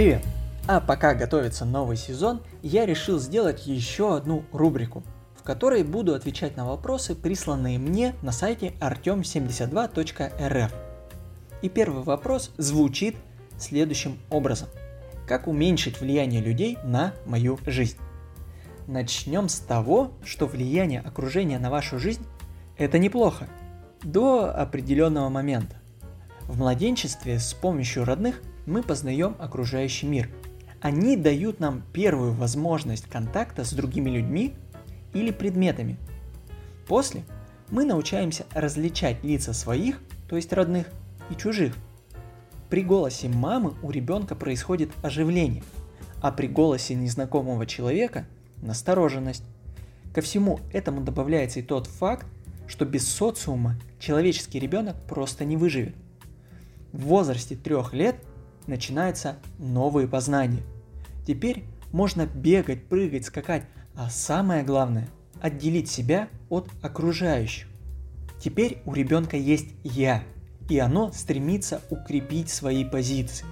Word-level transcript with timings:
Привет! 0.00 0.24
А 0.66 0.80
пока 0.80 1.12
готовится 1.12 1.66
новый 1.66 1.98
сезон, 1.98 2.40
я 2.62 2.86
решил 2.86 3.18
сделать 3.18 3.66
еще 3.66 4.16
одну 4.16 4.44
рубрику, 4.50 5.02
в 5.36 5.42
которой 5.42 5.82
буду 5.82 6.14
отвечать 6.14 6.56
на 6.56 6.64
вопросы, 6.64 7.14
присланные 7.14 7.78
мне 7.78 8.14
на 8.22 8.32
сайте 8.32 8.72
artem72.rf. 8.80 10.72
И 11.60 11.68
первый 11.68 12.02
вопрос 12.02 12.50
звучит 12.56 13.14
следующим 13.58 14.18
образом. 14.30 14.70
Как 15.28 15.46
уменьшить 15.46 16.00
влияние 16.00 16.40
людей 16.40 16.78
на 16.82 17.12
мою 17.26 17.58
жизнь? 17.66 17.98
Начнем 18.86 19.50
с 19.50 19.58
того, 19.58 20.12
что 20.24 20.46
влияние 20.46 21.00
окружения 21.00 21.58
на 21.58 21.68
вашу 21.68 21.98
жизнь– 21.98 22.24
это 22.78 22.98
неплохо. 22.98 23.48
До 24.02 24.50
определенного 24.50 25.28
момента. 25.28 25.76
В 26.48 26.56
младенчестве 26.56 27.38
с 27.38 27.52
помощью 27.52 28.06
родных 28.06 28.40
мы 28.70 28.84
познаем 28.84 29.34
окружающий 29.38 30.06
мир. 30.06 30.30
Они 30.80 31.16
дают 31.16 31.58
нам 31.58 31.82
первую 31.92 32.32
возможность 32.32 33.06
контакта 33.06 33.64
с 33.64 33.72
другими 33.72 34.08
людьми 34.08 34.54
или 35.12 35.32
предметами. 35.32 35.98
После 36.86 37.24
мы 37.70 37.84
научаемся 37.84 38.46
различать 38.54 39.22
лица 39.24 39.52
своих, 39.52 40.00
то 40.28 40.36
есть 40.36 40.52
родных, 40.52 40.86
и 41.30 41.34
чужих. 41.34 41.76
При 42.68 42.82
голосе 42.82 43.28
мамы 43.28 43.74
у 43.82 43.90
ребенка 43.90 44.36
происходит 44.36 44.90
оживление, 45.02 45.64
а 46.20 46.30
при 46.30 46.46
голосе 46.46 46.94
незнакомого 46.94 47.66
человека– 47.66 48.26
настороженность. 48.62 49.44
Ко 50.14 50.20
всему 50.20 50.60
этому 50.72 51.00
добавляется 51.00 51.58
и 51.58 51.64
тот 51.64 51.88
факт, 51.88 52.26
что 52.68 52.84
без 52.84 53.08
социума 53.08 53.76
человеческий 53.98 54.60
ребенок 54.60 54.96
просто 55.08 55.44
не 55.44 55.56
выживет– 55.56 55.96
в 56.92 57.02
возрасте 57.04 57.56
трех 57.56 57.92
лет 57.92 58.16
начинаются 58.66 59.36
новые 59.58 60.08
познания. 60.08 60.62
Теперь 61.26 61.64
можно 61.92 62.26
бегать, 62.26 62.86
прыгать, 62.86 63.24
скакать, 63.26 63.64
а 63.94 64.10
самое 64.10 64.62
главное– 64.62 65.08
отделить 65.40 65.90
себя 65.90 66.28
от 66.48 66.68
окружающих. 66.82 67.66
Теперь 68.42 68.82
у 68.84 68.94
ребенка 68.94 69.36
есть 69.36 69.68
«я», 69.82 70.22
и 70.68 70.78
оно 70.78 71.12
стремится 71.12 71.80
укрепить 71.90 72.48
свои 72.48 72.84
позиции. 72.84 73.46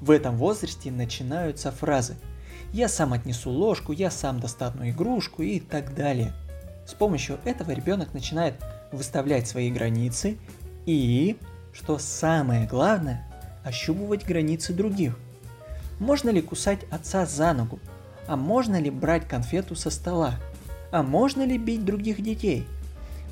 В 0.00 0.10
этом 0.10 0.36
возрасте 0.36 0.90
начинаются 0.90 1.72
фразы 1.72 2.16
«я 2.72 2.88
сам 2.88 3.12
отнесу 3.12 3.50
ложку», 3.50 3.92
«я 3.92 4.10
сам 4.10 4.40
достану 4.40 4.88
игрушку» 4.88 5.42
и 5.42 5.60
так 5.60 5.94
далее. 5.94 6.32
С 6.86 6.94
помощью 6.94 7.38
этого 7.44 7.70
ребенок 7.70 8.12
начинает 8.12 8.54
выставлять 8.90 9.48
свои 9.48 9.70
границы 9.70 10.36
и 10.84 11.38
что 11.72 11.98
самое 11.98 12.66
главное– 12.66 13.28
ощупывать 13.64 14.26
границы 14.26 14.72
других. 14.72 15.18
Можно 15.98 16.30
ли 16.30 16.42
кусать 16.42 16.80
отца 16.90 17.26
за 17.26 17.52
ногу? 17.52 17.78
А 18.26 18.36
можно 18.36 18.80
ли 18.80 18.90
брать 18.90 19.28
конфету 19.28 19.74
со 19.74 19.90
стола? 19.90 20.34
А 20.90 21.02
можно 21.02 21.44
ли 21.44 21.58
бить 21.58 21.84
других 21.84 22.22
детей? 22.22 22.66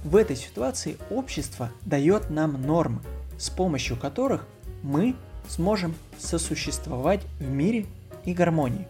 В 0.04 0.16
этой 0.16 0.36
ситуации 0.36 0.96
общество 1.10 1.70
дает 1.82 2.30
нам 2.30 2.62
нормы, 2.62 3.00
с 3.38 3.50
помощью 3.50 3.96
которых 3.96 4.46
мы 4.82 5.14
сможем 5.48 5.94
сосуществовать 6.18 7.22
в 7.38 7.48
мире 7.48 7.86
и 8.24 8.32
гармонии. 8.32 8.88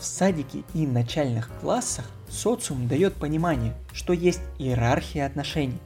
В 0.00 0.04
садике 0.04 0.64
и 0.74 0.86
начальных 0.86 1.50
классах 1.60 2.06
социум 2.28 2.88
дает 2.88 3.14
понимание, 3.14 3.74
что 3.92 4.12
есть 4.12 4.40
иерархия 4.58 5.26
отношений. 5.26 5.78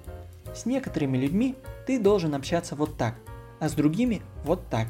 С 0.55 0.65
некоторыми 0.65 1.19
людьми 1.19 1.55
ты 1.87 1.98
должен 1.98 2.34
общаться 2.34 2.77
вот 2.77 2.97
так, 2.97 3.15
а 3.61 3.69
с 3.69 3.73
другими 3.73 4.23
вот 4.45 4.69
так. 4.69 4.89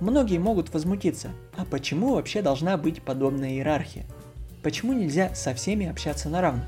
Многие 0.00 0.38
могут 0.38 0.72
возмутиться, 0.72 1.30
а 1.56 1.64
почему 1.64 2.14
вообще 2.14 2.42
должна 2.42 2.76
быть 2.76 3.02
подобная 3.02 3.50
иерархия? 3.50 4.04
Почему 4.62 4.92
нельзя 4.92 5.34
со 5.34 5.54
всеми 5.54 5.86
общаться 5.86 6.28
на 6.28 6.40
равных? 6.40 6.66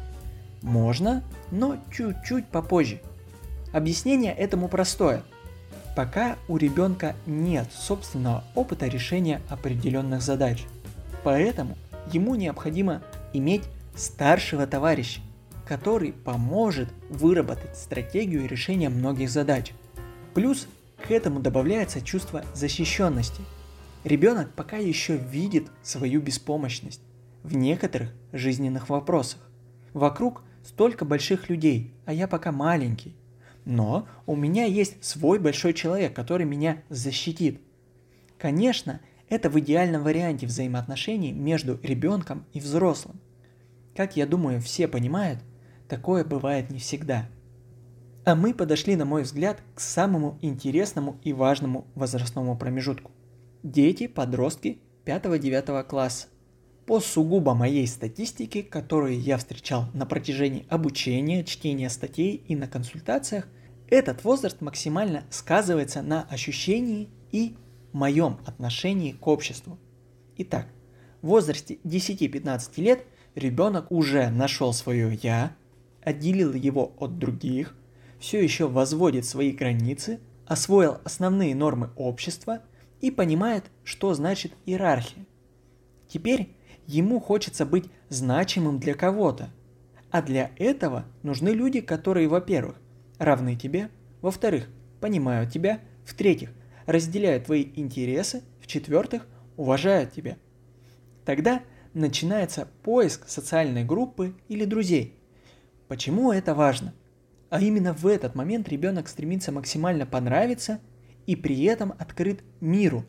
Можно, 0.63 1.25
но 1.51 1.77
чуть-чуть 1.93 2.47
попозже. 2.47 3.01
Объяснение 3.73 4.33
этому 4.33 4.69
простое. 4.69 5.23
Пока 5.97 6.37
у 6.49 6.57
ребенка 6.57 7.15
нет 7.27 7.69
собственного 7.73 8.45
опыта 8.55 8.87
решения 8.87 9.41
определенных 9.49 10.23
задач. 10.23 10.65
Поэтому 11.25 11.77
ему 12.13 12.35
необходимо 12.35 13.03
иметь 13.33 13.63
старшего 13.97 14.67
товарища, 14.67 15.21
который 15.67 16.13
поможет 16.13 16.89
выработать 17.09 17.77
стратегию 17.77 18.47
решения 18.47 18.89
многих 18.89 19.31
задач. 19.31 19.73
Плюс 20.35 20.69
к 21.07 21.11
этому 21.11 21.41
добавляется 21.41 22.01
чувство 22.01 22.45
защищенности. 22.55 23.43
Ребенок 24.05 24.53
пока 24.55 24.77
еще 24.77 25.17
видит 25.17 25.69
свою 25.83 26.21
беспомощность 26.21 27.01
в 27.43 27.57
некоторых 27.57 28.13
жизненных 28.33 28.89
вопросах. 28.89 29.41
Вокруг 29.93 30.43
столько 30.65 31.05
больших 31.05 31.49
людей, 31.49 31.95
а 32.05 32.13
я 32.13 32.27
пока 32.27 32.53
маленький. 32.53 33.15
Но 33.65 34.09
у 34.27 34.37
меня 34.37 34.65
есть 34.65 35.05
свой 35.05 35.39
большой 35.39 35.75
человек, 35.75 36.15
который 36.15 36.47
меня 36.47 36.83
защитит. 36.89 37.61
Конечно, 38.39 39.01
это 39.29 39.49
в 39.51 39.59
идеальном 39.59 40.03
варианте 40.03 40.47
взаимоотношений 40.47 41.33
между 41.33 41.79
ребенком 41.83 42.45
и 42.53 42.61
взрослым. 42.61 43.21
Как 43.95 44.17
я 44.17 44.27
думаю, 44.27 44.61
все 44.61 44.87
понимают, 44.87 45.41
Такое 45.89 46.25
бывает 46.25 46.71
не 46.71 46.79
всегда. 46.79 47.29
А 48.27 48.35
мы 48.35 48.55
подошли, 48.55 48.97
на 48.97 49.05
мой 49.05 49.23
взгляд, 49.23 49.63
к 49.77 49.81
самому 49.81 50.37
интересному 50.43 51.17
и 51.23 51.33
важному 51.33 51.87
возрастному 51.95 52.59
промежутку. 52.59 53.13
Дети, 53.63 54.09
подростки 54.09 54.81
5-9 55.05 55.85
класса. 55.85 56.27
По 56.87 56.99
сугубо 56.99 57.55
моей 57.55 57.87
статистике, 57.87 58.65
которую 58.65 59.21
я 59.21 59.39
встречал 59.39 59.85
на 59.95 60.07
протяжении 60.07 60.67
обучения, 60.69 61.45
чтения 61.45 61.89
статей 61.89 62.35
и 62.49 62.57
на 62.57 62.67
консультациях, 62.67 63.47
этот 63.91 64.25
возраст 64.25 64.61
максимально 64.61 65.23
сказывается 65.31 66.03
на 66.03 66.25
ощущении 66.25 67.09
и 67.31 67.55
моем 67.93 68.41
отношении 68.45 69.13
к 69.13 69.25
обществу. 69.29 69.79
Итак, 70.37 70.67
в 71.23 71.29
возрасте 71.29 71.79
10-15 71.85 72.71
лет 72.83 73.07
ребенок 73.37 73.93
уже 73.93 74.31
нашел 74.31 74.73
свое 74.73 75.17
«я», 75.23 75.55
отделил 76.03 76.55
его 76.55 76.93
от 76.99 77.19
других, 77.19 77.77
все 78.19 78.43
еще 78.43 78.69
возводит 78.69 79.25
свои 79.25 79.53
границы, 79.53 80.21
освоил 80.47 80.99
основные 81.05 81.55
нормы 81.55 81.91
общества 81.97 82.63
и 83.01 83.11
понимает, 83.11 83.65
что 83.85 84.15
значит 84.15 84.53
иерархия. 84.65 85.27
Теперь 86.09 86.55
ему 86.87 87.21
хочется 87.21 87.67
быть 87.67 87.91
значимым 88.09 88.79
для 88.79 88.95
кого-то, 88.95 89.51
а 90.11 90.23
для 90.23 90.51
этого 90.57 91.05
нужны 91.23 91.51
люди, 91.51 91.81
которые, 91.81 92.29
во-первых, 92.29 92.77
равны 93.19 93.57
тебе, 93.57 93.91
во-вторых, 94.23 94.69
понимают 95.01 95.53
тебя, 95.53 95.81
в-третьих, 96.05 96.51
разделяют 96.87 97.47
твои 97.47 97.67
интересы, 97.75 98.43
в-четвертых, 98.61 99.27
уважают 99.57 100.13
тебя. 100.13 100.37
Тогда 101.25 101.63
начинается 101.93 102.69
поиск 102.83 103.29
социальной 103.29 103.85
группы 103.85 104.35
или 104.49 104.65
друзей, 104.65 105.17
Почему 105.89 106.33
это 106.33 106.53
важно? 106.55 106.95
А 107.57 107.61
именно 107.63 107.95
в 107.95 108.07
этот 108.07 108.35
момент 108.35 108.69
ребенок 108.69 109.09
стремится 109.09 109.51
максимально 109.51 110.05
понравиться 110.05 110.79
и 111.25 111.35
при 111.35 111.65
этом 111.65 111.95
открыт 111.99 112.45
миру. 112.61 113.07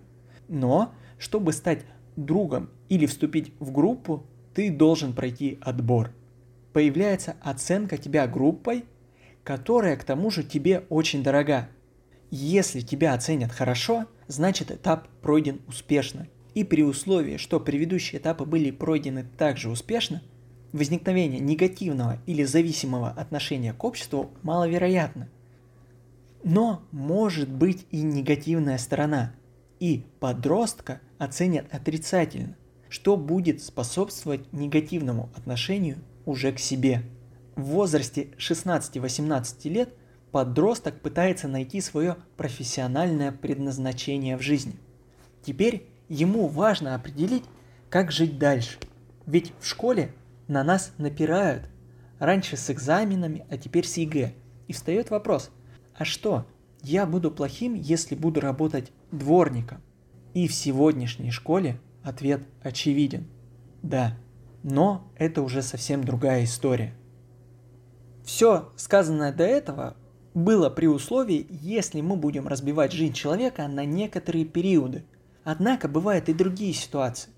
Но, 0.47 0.93
чтобы 1.17 1.51
стать 1.51 1.83
другом 2.15 2.69
или 2.87 3.07
вступить 3.07 3.51
в 3.59 3.73
группу, 3.73 4.25
ты 4.53 4.71
должен 4.71 5.11
пройти 5.11 5.59
отбор. 5.59 6.11
Появляется 6.71 7.35
оценка 7.41 7.97
тебя 7.97 8.25
группой, 8.25 8.85
которая 9.43 9.97
к 9.97 10.05
тому 10.05 10.31
же 10.31 10.45
тебе 10.45 10.85
очень 10.87 11.23
дорога. 11.23 11.67
Если 12.31 12.79
тебя 12.79 13.15
оценят 13.15 13.51
хорошо, 13.51 14.05
значит 14.27 14.71
этап 14.71 15.09
пройден 15.21 15.59
успешно. 15.67 16.25
И 16.53 16.63
при 16.63 16.83
условии, 16.83 17.35
что 17.35 17.59
предыдущие 17.59 18.21
этапы 18.21 18.45
были 18.45 18.71
пройдены 18.71 19.25
также 19.37 19.69
успешно, 19.69 20.21
возникновение 20.71 21.39
негативного 21.39 22.19
или 22.25 22.43
зависимого 22.43 23.09
отношения 23.09 23.73
к 23.73 23.83
обществу 23.83 24.31
маловероятно. 24.43 25.29
Но 26.43 26.81
может 26.91 27.49
быть 27.49 27.85
и 27.91 28.01
негативная 28.01 28.77
сторона, 28.77 29.33
и 29.79 30.05
подростка 30.19 31.01
оценят 31.17 31.65
отрицательно, 31.73 32.55
что 32.89 33.17
будет 33.17 33.61
способствовать 33.61 34.51
негативному 34.53 35.29
отношению 35.35 35.97
уже 36.25 36.51
к 36.51 36.59
себе. 36.59 37.03
В 37.55 37.63
возрасте 37.63 38.29
16-18 38.37 39.69
лет 39.69 39.89
подросток 40.31 41.01
пытается 41.01 41.47
найти 41.47 41.81
свое 41.81 42.17
профессиональное 42.35 43.31
предназначение 43.31 44.37
в 44.37 44.41
жизни. 44.41 44.75
Теперь 45.43 45.87
ему 46.09 46.47
важно 46.47 46.95
определить, 46.95 47.43
как 47.89 48.11
жить 48.11 48.37
дальше. 48.37 48.77
Ведь 49.25 49.53
в 49.59 49.65
школе 49.65 50.13
на 50.47 50.63
нас 50.63 50.93
напирают. 50.97 51.69
Раньше 52.19 52.57
с 52.57 52.69
экзаменами, 52.69 53.45
а 53.49 53.57
теперь 53.57 53.85
с 53.85 53.97
ЕГЭ. 53.97 54.33
И 54.67 54.73
встает 54.73 55.11
вопрос, 55.11 55.51
а 55.95 56.05
что, 56.05 56.45
я 56.81 57.05
буду 57.05 57.31
плохим, 57.31 57.73
если 57.73 58.15
буду 58.15 58.39
работать 58.39 58.91
дворником? 59.11 59.81
И 60.33 60.47
в 60.47 60.53
сегодняшней 60.53 61.31
школе 61.31 61.79
ответ 62.03 62.43
очевиден. 62.61 63.27
Да, 63.81 64.17
но 64.63 65.11
это 65.15 65.41
уже 65.41 65.61
совсем 65.61 66.03
другая 66.03 66.43
история. 66.43 66.93
Все 68.23 68.71
сказанное 68.75 69.31
до 69.31 69.43
этого 69.43 69.95
было 70.33 70.69
при 70.69 70.87
условии, 70.87 71.47
если 71.49 72.01
мы 72.01 72.15
будем 72.15 72.47
разбивать 72.47 72.91
жизнь 72.91 73.13
человека 73.13 73.67
на 73.67 73.85
некоторые 73.85 74.45
периоды. 74.45 75.05
Однако 75.43 75.87
бывают 75.87 76.29
и 76.29 76.33
другие 76.33 76.73
ситуации. 76.73 77.31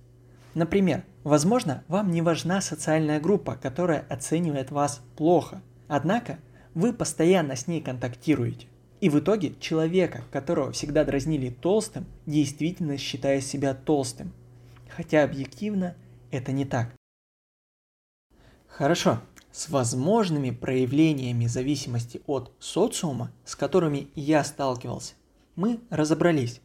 Например, 0.55 1.05
возможно, 1.23 1.83
вам 1.87 2.11
не 2.11 2.21
важна 2.21 2.61
социальная 2.61 3.19
группа, 3.19 3.55
которая 3.55 4.05
оценивает 4.09 4.71
вас 4.71 5.01
плохо. 5.15 5.61
Однако 5.87 6.39
вы 6.73 6.93
постоянно 6.93 7.55
с 7.55 7.67
ней 7.67 7.81
контактируете. 7.81 8.67
И 9.01 9.09
в 9.09 9.19
итоге 9.19 9.53
человека, 9.59 10.23
которого 10.31 10.71
всегда 10.71 11.05
дразнили 11.05 11.49
толстым, 11.49 12.05
действительно 12.25 12.97
считая 12.97 13.41
себя 13.41 13.73
толстым. 13.73 14.33
Хотя 14.89 15.23
объективно 15.23 15.95
это 16.31 16.51
не 16.51 16.65
так. 16.65 16.93
Хорошо, 18.67 19.19
с 19.51 19.69
возможными 19.69 20.51
проявлениями 20.51 21.47
зависимости 21.47 22.21
от 22.27 22.51
социума, 22.59 23.31
с 23.45 23.55
которыми 23.55 24.09
я 24.15 24.43
сталкивался, 24.43 25.15
мы 25.55 25.79
разобрались. 25.89 26.61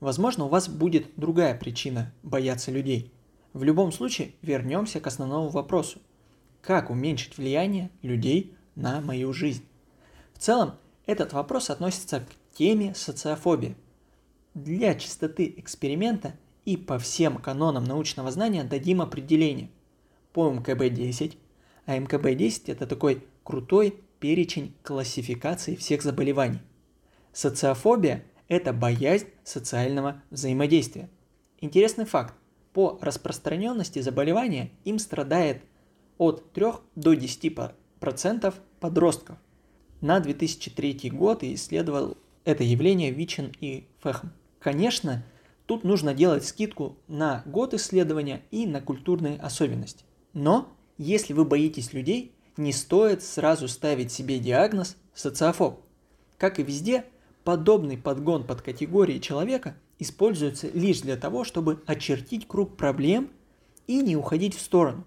Возможно, 0.00 0.44
у 0.44 0.48
вас 0.48 0.68
будет 0.68 1.08
другая 1.16 1.54
причина 1.54 2.12
бояться 2.22 2.70
людей. 2.70 3.12
В 3.58 3.64
любом 3.64 3.90
случае, 3.90 4.34
вернемся 4.40 5.00
к 5.00 5.08
основному 5.08 5.48
вопросу. 5.48 5.98
Как 6.62 6.90
уменьшить 6.90 7.38
влияние 7.38 7.90
людей 8.02 8.54
на 8.76 9.00
мою 9.00 9.32
жизнь? 9.32 9.64
В 10.32 10.38
целом, 10.38 10.76
этот 11.06 11.32
вопрос 11.32 11.68
относится 11.68 12.20
к 12.20 12.56
теме 12.56 12.94
социофобии. 12.94 13.74
Для 14.54 14.94
чистоты 14.94 15.52
эксперимента 15.56 16.36
и 16.66 16.76
по 16.76 17.00
всем 17.00 17.38
канонам 17.38 17.82
научного 17.82 18.30
знания 18.30 18.62
дадим 18.62 19.02
определение. 19.02 19.70
По 20.32 20.52
МКБ-10 20.52 21.36
а 21.84 21.98
МКБ-10 21.98 22.70
это 22.70 22.86
такой 22.86 23.24
крутой 23.42 23.96
перечень 24.20 24.72
классификации 24.84 25.74
всех 25.74 26.02
заболеваний. 26.02 26.60
Социофобия– 27.32 28.22
это 28.46 28.72
боязнь 28.72 29.26
социального 29.42 30.22
взаимодействия. 30.30 31.08
Интересный 31.60 32.04
факт. 32.04 32.37
По 32.78 32.96
распространенности 33.00 33.98
заболевания 33.98 34.70
им 34.84 35.00
страдает 35.00 35.62
от 36.16 36.52
3 36.52 36.64
до 36.94 37.12
10% 37.12 38.54
подростков. 38.78 39.36
На 40.00 40.20
2003 40.20 41.10
год 41.10 41.42
исследовал 41.42 42.16
это 42.44 42.62
явление 42.62 43.10
Вичин 43.10 43.52
и 43.60 43.88
Фехм. 44.04 44.28
Конечно, 44.60 45.24
тут 45.66 45.82
нужно 45.82 46.14
делать 46.14 46.44
скидку 46.44 46.96
на 47.08 47.42
год 47.46 47.74
исследования 47.74 48.42
и 48.52 48.64
на 48.64 48.80
культурные 48.80 49.40
особенности. 49.40 50.04
Но 50.32 50.68
если 50.98 51.32
вы 51.32 51.44
боитесь 51.44 51.92
людей, 51.92 52.30
не 52.56 52.72
стоит 52.72 53.24
сразу 53.24 53.66
ставить 53.66 54.12
себе 54.12 54.38
диагноз 54.38 54.96
социофоб. 55.14 55.80
Как 56.36 56.60
и 56.60 56.62
везде, 56.62 57.06
подобный 57.42 57.98
подгон 57.98 58.44
под 58.44 58.62
категории 58.62 59.18
человека 59.18 59.74
используется 59.98 60.68
лишь 60.68 61.00
для 61.00 61.16
того, 61.16 61.44
чтобы 61.44 61.82
очертить 61.86 62.46
круг 62.46 62.76
проблем 62.76 63.30
и 63.86 64.00
не 64.00 64.16
уходить 64.16 64.56
в 64.56 64.60
сторону. 64.60 65.04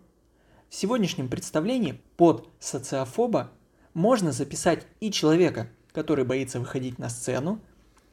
В 0.70 0.76
сегодняшнем 0.76 1.30
представлении 1.30 2.02
под 2.18 2.48
социофоба 2.60 3.52
можно 3.94 4.32
записать 4.32 4.88
и 5.00 5.12
человека, 5.12 5.70
который 5.92 6.26
боится 6.26 6.60
выходить 6.60 6.98
на 6.98 7.10
сцену, 7.10 7.60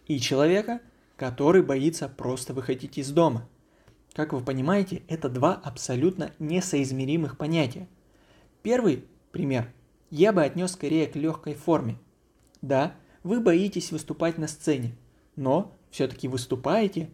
и 0.07 0.19
человека, 0.19 0.81
который 1.17 1.63
боится 1.63 2.09
просто 2.09 2.55
выходить 2.55 2.99
из 2.99 3.11
дома– 3.11 3.49
как 4.19 4.33
вы 4.33 4.41
понимаете, 4.41 5.03
это 5.07 5.29
два 5.29 5.55
абсолютно 5.55 6.33
несоизмеримых 6.41 7.39
понятия. 7.39 7.87
Первый 8.63 9.05
пример 9.31 9.73
я 10.11 10.33
бы 10.33 10.43
отнес 10.43 10.73
скорее 10.73 11.07
к 11.07 11.15
легкой 11.15 11.55
форме. 11.55 11.99
Да, 12.61 12.97
вы 13.23 13.39
боитесь 13.39 13.93
выступать 13.93 14.37
на 14.37 14.49
сцене, 14.49 14.97
но 15.37 15.78
все-таки 15.91 16.29
выступаете, 16.29 17.11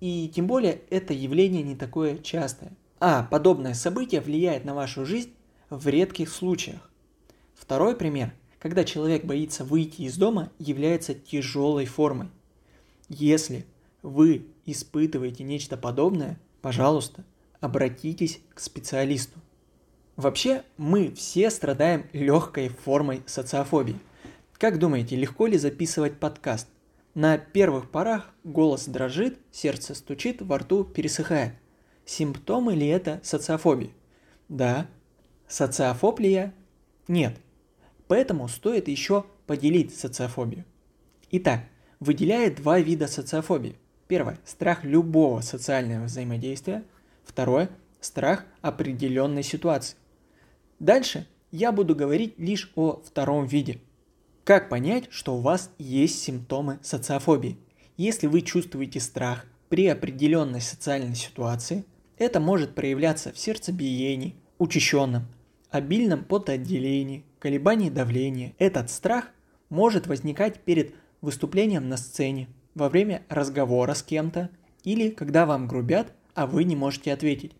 и 0.00 0.30
тем 0.34 0.46
более 0.46 0.80
это 0.90 1.12
явление 1.12 1.62
не 1.62 1.76
такое 1.76 2.18
частое. 2.18 2.72
А 3.00 3.22
подобное 3.24 3.74
событие 3.74 4.20
влияет 4.20 4.64
на 4.64 4.74
вашу 4.74 5.04
жизнь 5.04 5.32
в 5.70 5.86
редких 5.88 6.30
случаях. 6.30 6.90
Второй 7.54 7.96
пример, 7.96 8.32
когда 8.58 8.84
человек 8.84 9.24
боится 9.24 9.64
выйти 9.64 10.02
из 10.02 10.16
дома, 10.16 10.50
является 10.58 11.14
тяжелой 11.14 11.86
формой. 11.86 12.28
Если 13.08 13.66
вы 14.02 14.46
испытываете 14.66 15.44
нечто 15.44 15.76
подобное, 15.76 16.38
пожалуйста, 16.60 17.24
обратитесь 17.60 18.40
к 18.54 18.60
специалисту. 18.60 19.38
Вообще, 20.16 20.64
мы 20.76 21.12
все 21.12 21.50
страдаем 21.50 22.06
легкой 22.12 22.68
формой 22.68 23.22
социофобии. 23.26 23.98
Как 24.54 24.78
думаете, 24.80 25.14
легко 25.14 25.46
ли 25.46 25.56
записывать 25.56 26.18
подкаст? 26.18 26.66
На 27.14 27.38
первых 27.38 27.90
порах 27.90 28.30
голос 28.44 28.86
дрожит, 28.86 29.38
сердце 29.50 29.94
стучит, 29.94 30.42
во 30.42 30.58
рту 30.58 30.84
пересыхает. 30.84 31.54
Симптомы 32.04 32.74
ли 32.74 32.86
это 32.86 33.20
социофобии? 33.22 33.92
Да. 34.48 34.86
Социофоб 35.46 36.20
ли 36.20 36.30
я? 36.30 36.54
Нет. 37.08 37.36
Поэтому 38.06 38.48
стоит 38.48 38.88
еще 38.88 39.24
поделить 39.46 39.96
социофобию. 39.96 40.64
Итак, 41.30 41.60
выделяет 42.00 42.56
два 42.56 42.78
вида 42.78 43.06
социофобии– 43.06 43.76
Первое– 44.08 44.38
страх 44.46 44.84
любого 44.84 45.42
социального 45.42 46.04
взаимодействия. 46.04 46.82
Второе– 47.24 47.68
страх 48.00 48.46
определенной 48.62 49.42
ситуации. 49.42 49.98
Дальше 50.78 51.26
я 51.50 51.72
буду 51.72 51.94
говорить 51.94 52.38
лишь 52.38 52.72
о 52.74 53.02
втором 53.04 53.46
виде. 53.46 53.80
Как 54.48 54.70
понять, 54.70 55.08
что 55.10 55.36
у 55.36 55.40
вас 55.42 55.70
есть 55.76 56.22
симптомы 56.22 56.78
социофобии? 56.80 57.58
Если 57.98 58.26
вы 58.26 58.40
чувствуете 58.40 58.98
страх 58.98 59.44
при 59.68 59.86
определенной 59.88 60.62
социальной 60.62 61.16
ситуации, 61.16 61.84
это 62.16 62.40
может 62.40 62.74
проявляться 62.74 63.30
в 63.30 63.38
сердцебиении, 63.38 64.36
учащенном, 64.56 65.26
обильном 65.68 66.24
потоотделении, 66.24 67.26
колебании 67.40 67.90
давления. 67.90 68.54
Этот 68.58 68.88
страх 68.88 69.26
может 69.68 70.06
возникать 70.06 70.60
перед 70.60 70.94
выступлением 71.20 71.90
на 71.90 71.98
сцене, 71.98 72.48
во 72.74 72.88
время 72.88 73.24
разговора 73.28 73.92
с 73.92 74.02
кем-то 74.02 74.48
или 74.82 75.10
когда 75.10 75.44
вам 75.44 75.68
грубят, 75.68 76.14
а 76.32 76.46
вы 76.46 76.64
не 76.64 76.74
можете 76.74 77.12
ответить. 77.12 77.52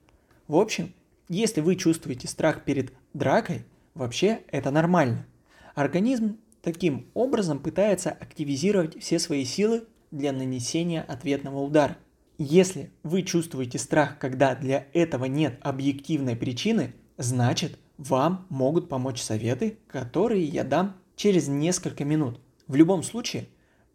В 0.47 0.57
общем, 0.57 0.95
если 1.29 1.61
вы 1.61 1.77
чувствуете 1.77 2.29
страх 2.29 2.65
перед 2.65 2.95
дракой, 3.13 3.67
вообще 3.93 4.41
это 4.51 4.71
нормально. 4.71 5.27
Организм 5.75 6.39
таким 6.63 7.07
образом 7.15 7.59
пытается 7.59 8.11
активизировать 8.11 9.01
все 9.01 9.19
свои 9.19 9.45
силы 9.45 9.85
для 10.11 10.33
нанесения 10.33 11.03
ответного 11.03 11.61
удара. 11.61 11.97
Если 12.39 12.91
вы 13.03 13.23
чувствуете 13.23 13.79
страх, 13.79 14.19
когда 14.19 14.55
для 14.55 14.87
этого 14.93 15.25
нет 15.25 15.59
объективной 15.61 16.37
причины, 16.37 16.95
значит 17.17 17.79
вам 17.97 18.47
могут 18.49 18.89
помочь 18.89 19.21
советы, 19.21 19.79
которые 19.89 20.45
я 20.45 20.65
дам 20.65 20.97
через 21.17 21.49
несколько 21.49 22.05
минут. 22.05 22.41
В 22.69 22.77
любом 22.77 23.03
случае, 23.03 23.49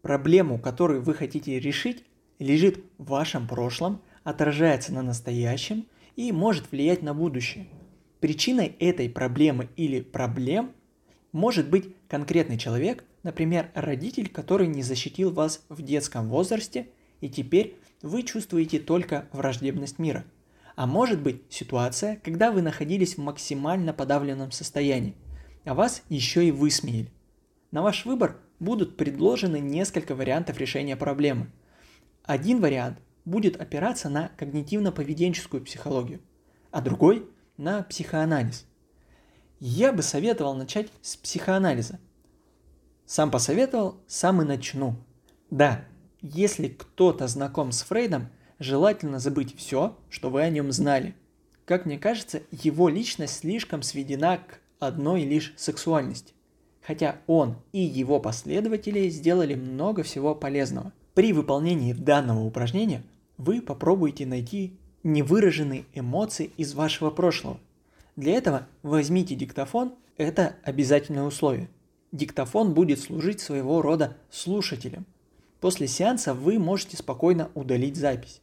Проблему, 0.04 0.60
которую 0.60 1.02
вы 1.02 1.14
хотите 1.14 1.58
решить, 1.62 2.04
лежит 2.38 2.84
в 2.98 3.06
вашем 3.06 3.48
прошлом, 3.48 4.02
отражается 4.26 4.92
на 4.92 5.02
настоящем 5.02 5.86
и 6.18 6.34
может 6.34 6.70
влиять 6.74 7.02
на 7.02 7.14
будущее. 7.14 7.68
Причиной 8.20 8.76
этой 8.80 9.10
проблемы 9.10 9.70
или 9.78 10.02
проблем 10.02 10.74
может 11.32 11.70
быть 11.70 11.96
конкретный 12.14 12.60
человек, 12.60 13.06
например, 13.24 13.72
родитель, 13.74 14.30
который 14.30 14.68
не 14.68 14.84
защитил 14.84 15.32
вас 15.32 15.66
в 15.68 15.82
детском 15.82 16.30
возрасте, 16.30 16.90
и 17.22 17.28
теперь 17.28 17.76
вы 18.04 18.22
чувствуете 18.22 18.78
только 18.78 19.28
враждебность 19.32 19.98
мира. 19.98 20.24
А 20.76 20.86
может 20.86 21.24
быть 21.24 21.42
ситуация, 21.50 22.18
когда 22.24 22.52
вы 22.52 22.62
находились 22.62 23.16
в 23.16 23.18
максимально 23.18 23.94
подавленном 23.94 24.52
состоянии, 24.52 25.16
а 25.66 25.74
вас 25.74 26.04
еще 26.08 26.48
и 26.48 26.52
высмеяли. 26.52 27.10
На 27.72 27.82
ваш 27.82 28.06
выбор 28.06 28.38
будут 28.60 28.96
предложены 28.96 29.60
несколько 29.60 30.14
вариантов 30.14 30.60
решения 30.60 30.96
проблемы. 30.96 31.48
Один 32.26 32.62
вариант 32.62 33.00
будет 33.26 33.60
опираться 33.60 34.10
на 34.10 34.30
когнитивно-поведенческую 34.38 35.62
психологию, 35.62 36.20
а 36.70 36.82
другой– 36.82 37.28
на 37.58 37.82
психоанализ. 37.82 38.68
Я 39.66 39.94
бы 39.94 40.02
советовал 40.04 40.56
начать 40.56 40.90
с 41.02 41.16
психоанализа. 41.16 42.00
Сам 43.06 43.32
посоветовал, 43.32 43.96
сам 44.08 44.42
и 44.42 44.46
начну. 44.46 44.96
Да, 45.50 45.86
если 46.22 46.68
кто-то 46.68 47.28
знаком 47.28 47.72
с 47.72 47.84
Фрейдом, 47.84 48.28
желательно 48.60 49.20
забыть 49.20 49.56
все, 49.56 49.98
что 50.10 50.30
вы 50.30 50.42
о 50.42 50.50
нем 50.50 50.74
знали. 50.74 51.16
Как 51.64 51.86
мне 51.86 51.98
кажется, 51.98 52.42
его 52.52 52.90
личность 52.90 53.38
слишком 53.38 53.84
сведена 53.84 54.38
к 54.38 54.60
одной 54.80 55.24
лишь 55.24 55.54
сексуальности 55.56 56.34
хотя 56.84 57.18
он 57.28 57.56
и 57.72 57.80
его 57.80 58.20
последователи 58.20 59.10
сделали 59.10 59.56
много 59.56 60.04
всего 60.04 60.36
полезного. 60.36 60.92
При 61.14 61.34
выполнении 61.34 61.94
данного 61.94 62.44
упражнения 62.44 63.04
вы 63.38 63.62
попробуйте 63.62 64.26
найти 64.26 64.78
невыраженные 65.04 65.86
эмоции 65.94 66.52
из 66.58 66.74
вашего 66.74 67.10
прошлого. 67.10 67.60
Для 68.16 68.34
этого 68.34 68.68
возьмите 68.84 69.36
диктофон, 69.36 69.96
это 70.18 70.56
обязательное 70.64 71.24
условие. 71.24 71.70
Диктофон 72.12 72.74
будет 72.74 73.00
служить 73.00 73.40
своего 73.40 73.82
рода 73.82 74.18
слушателем. 74.30 75.06
После 75.60 75.88
сеанса 75.88 76.34
вы 76.34 76.60
можете 76.60 76.98
спокойно 76.98 77.50
удалить 77.56 77.96
запись. 77.96 78.42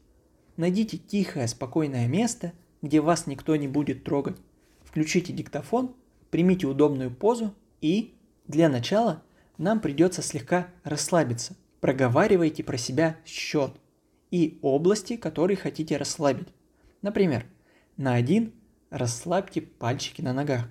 Найдите 0.57 0.99
тихое, 0.99 1.47
спокойное 1.47 2.09
место, 2.09 2.53
где 2.83 3.01
вас 3.01 3.27
никто 3.27 3.55
не 3.57 3.69
будет 3.69 4.03
трогать. 4.05 4.37
Включите 4.83 5.33
диктофон, 5.33 5.95
примите 6.31 6.67
удобную 6.67 7.11
позу 7.11 7.55
и, 7.81 8.15
для 8.49 8.69
начала, 8.69 9.23
нам 9.57 9.81
придется 9.81 10.23
слегка 10.23 10.69
расслабиться. 10.83 11.55
Проговаривайте 11.81 12.65
про 12.65 12.77
себя 12.77 13.17
счет 13.25 13.73
и 14.31 14.59
области, 14.63 15.17
которые 15.17 15.57
хотите 15.57 15.97
расслабить. 15.97 16.49
Например, 17.03 17.47
на 17.97 18.15
один 18.15 18.53
расслабьте 18.91 19.63
пальчики 19.63 20.21
на 20.21 20.33
ногах, 20.33 20.69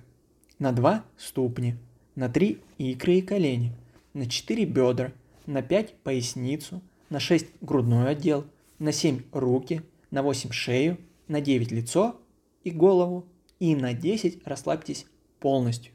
на 0.58 0.72
два 0.72 1.04
ступни, 1.16 1.76
на 2.14 2.28
три 2.28 2.60
икры 2.78 3.14
и 3.14 3.22
колени, 3.22 3.72
на 4.14 4.26
четыре 4.26 4.64
бедра, 4.64 5.12
на 5.46 5.62
пять 5.62 5.94
поясницу, 6.02 6.82
на 7.08 7.18
шесть 7.18 7.48
грудной 7.60 8.10
отдел, 8.10 8.46
на 8.78 8.92
семь 8.92 9.22
руки, 9.32 9.82
на 10.10 10.22
восемь 10.22 10.52
шею, 10.52 10.98
на 11.28 11.40
девять 11.40 11.72
лицо 11.72 12.20
и 12.64 12.70
голову, 12.70 13.26
и 13.58 13.74
на 13.76 13.92
10 13.92 14.46
расслабьтесь 14.46 15.06
полностью. 15.38 15.92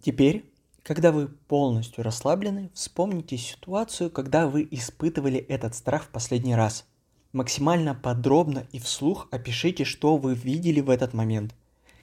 Теперь 0.00 0.50
когда 0.82 1.12
вы 1.12 1.28
полностью 1.28 2.02
расслаблены, 2.02 2.70
вспомните 2.74 3.36
ситуацию, 3.36 4.10
когда 4.10 4.48
вы 4.48 4.66
испытывали 4.70 5.38
этот 5.38 5.74
страх 5.74 6.04
в 6.04 6.08
последний 6.08 6.54
раз. 6.54 6.86
Максимально 7.32 7.94
подробно 7.94 8.66
и 8.72 8.78
вслух 8.78 9.28
опишите, 9.30 9.84
что 9.84 10.16
вы 10.16 10.34
видели 10.34 10.80
в 10.80 10.90
этот 10.90 11.14
момент. 11.14 11.54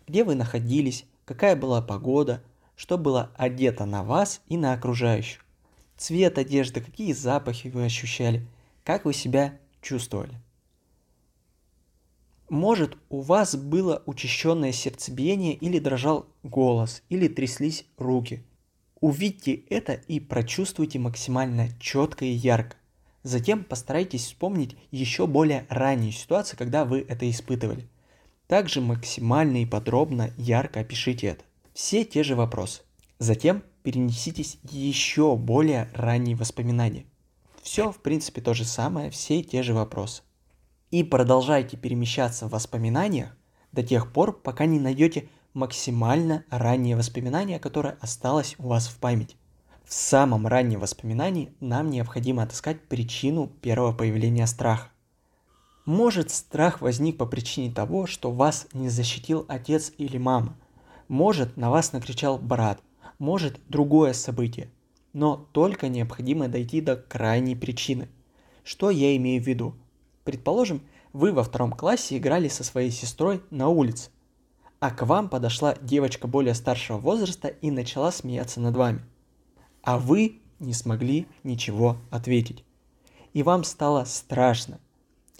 Где 0.07 0.24
вы 0.24 0.36
находились, 0.36 1.05
какая 1.25 1.55
была 1.55 1.81
погода, 1.81 2.43
что 2.75 2.98
было 2.98 3.31
одето 3.36 3.86
на 3.86 4.03
вас 4.03 4.41
и 4.48 4.57
на 4.57 4.74
окружающих. 4.74 5.46
Цвет 5.98 6.38
одежды, 6.38 6.79
какие 6.79 7.13
запахи 7.13 7.67
вы 7.67 7.86
ощущали, 7.86 8.48
как 8.84 9.05
вы 9.05 9.13
себя 9.13 9.57
чувствовали. 9.81 10.39
Может, 12.50 12.98
у 13.10 13.19
вас 13.19 13.55
было 13.55 14.03
учащенное 14.05 14.72
сердцебиение 14.72 15.53
или 15.53 15.79
дрожал 15.79 16.27
голос, 16.43 17.03
или 17.10 17.27
тряслись 17.27 17.86
руки– 17.98 18.43
Увидьте 19.00 19.53
это 19.69 19.93
и 19.93 20.19
прочувствуйте 20.19 20.98
максимально 20.98 21.69
четко 21.79 22.25
и 22.25 22.31
ярко. 22.31 22.77
Затем 23.27 23.65
постарайтесь 23.65 24.24
вспомнить 24.24 24.77
еще 24.89 25.27
более 25.27 25.65
раннюю 25.67 26.13
ситуацию, 26.13 26.57
когда 26.57 26.86
вы 26.86 27.01
это 27.01 27.29
испытывали. 27.29 27.89
Также 28.48 28.79
максимально 28.79 29.63
и 29.63 29.65
подробно, 29.65 30.31
ярко 30.38 30.79
опишите 30.79 31.27
это. 31.27 31.43
Все 31.74 32.05
те 32.05 32.24
же 32.24 32.38
вопросы. 32.38 32.84
Затем 33.19 33.63
перенеситесь 33.84 34.60
еще 34.63 35.36
более 35.36 35.89
ранние 35.93 36.38
воспоминания. 36.38 37.05
Все, 37.62 37.91
в 37.91 37.98
принципе, 37.98 38.39
то 38.39 38.53
же 38.53 38.63
самое, 38.63 39.12
все 39.12 39.43
те 39.43 39.62
же 39.62 39.74
вопросы. 39.74 40.24
И 40.89 41.03
продолжайте 41.03 41.75
перемещаться 41.75 42.48
в 42.48 42.51
воспоминаниях 42.51 43.36
до 43.74 43.84
тех 43.84 44.13
пор, 44.13 44.39
пока 44.39 44.65
не 44.65 44.79
найдете 44.79 45.27
максимально 45.53 46.46
раннее 46.50 46.96
воспоминание, 46.96 47.60
которое 47.60 47.98
осталось 48.00 48.55
у 48.57 48.69
вас 48.69 48.88
в 48.88 48.98
памяти. 49.00 49.36
В 49.88 49.94
самом 49.94 50.48
раннем 50.48 50.82
воспоминании 50.82 51.53
нам 51.62 51.89
необходимо 51.89 52.44
отыскать 52.44 52.82
причину 52.89 53.48
первого 53.48 53.94
появления 53.94 54.46
страха. 54.46 54.89
Может 55.86 56.29
страх 56.29 56.82
возник 56.82 57.17
по 57.17 57.25
причине 57.25 57.74
того, 57.74 58.06
что 58.06 58.29
вас 58.29 58.67
не 58.74 58.89
защитил 58.89 59.46
отец 59.48 59.94
или 59.98 60.17
мама. 60.17 60.58
Может 61.08 61.56
на 61.56 61.70
вас 61.70 61.94
накричал 61.94 62.38
брат. 62.38 62.82
Может 63.17 63.62
другое 63.70 64.12
событие. 64.12 64.70
Но 65.13 65.48
только 65.53 65.88
необходимо 65.88 66.50
дойти 66.50 66.82
до 66.82 66.98
крайней 66.98 67.56
причины. 67.56 68.10
Что 68.65 68.89
я 68.89 69.15
имею 69.15 69.41
в 69.41 69.48
виду? 69.48 69.74
Предположим, 70.25 70.82
вы 71.13 71.32
во 71.32 71.46
втором 71.46 71.72
классе 71.72 72.17
играли 72.17 72.50
со 72.50 72.65
своей 72.65 72.91
сестрой 72.91 73.41
на 73.51 73.70
улице 73.70 74.10
а 74.79 74.91
к 74.91 75.08
вам 75.08 75.27
подошла 75.27 75.75
девочка 75.82 76.27
более 76.27 76.53
старшего 76.53 76.98
возраста 76.98 77.48
и 77.48 77.72
начала 77.72 78.12
смеяться 78.12 78.62
над 78.62 78.75
вами. 78.75 79.01
А 79.88 79.98
вы 79.98 80.41
не 80.60 80.74
смогли 80.74 81.27
ничего 81.46 81.96
ответить. 82.10 82.65
И 83.32 83.41
вам 83.41 83.63
стало 83.63 84.03
страшно. 84.03 84.82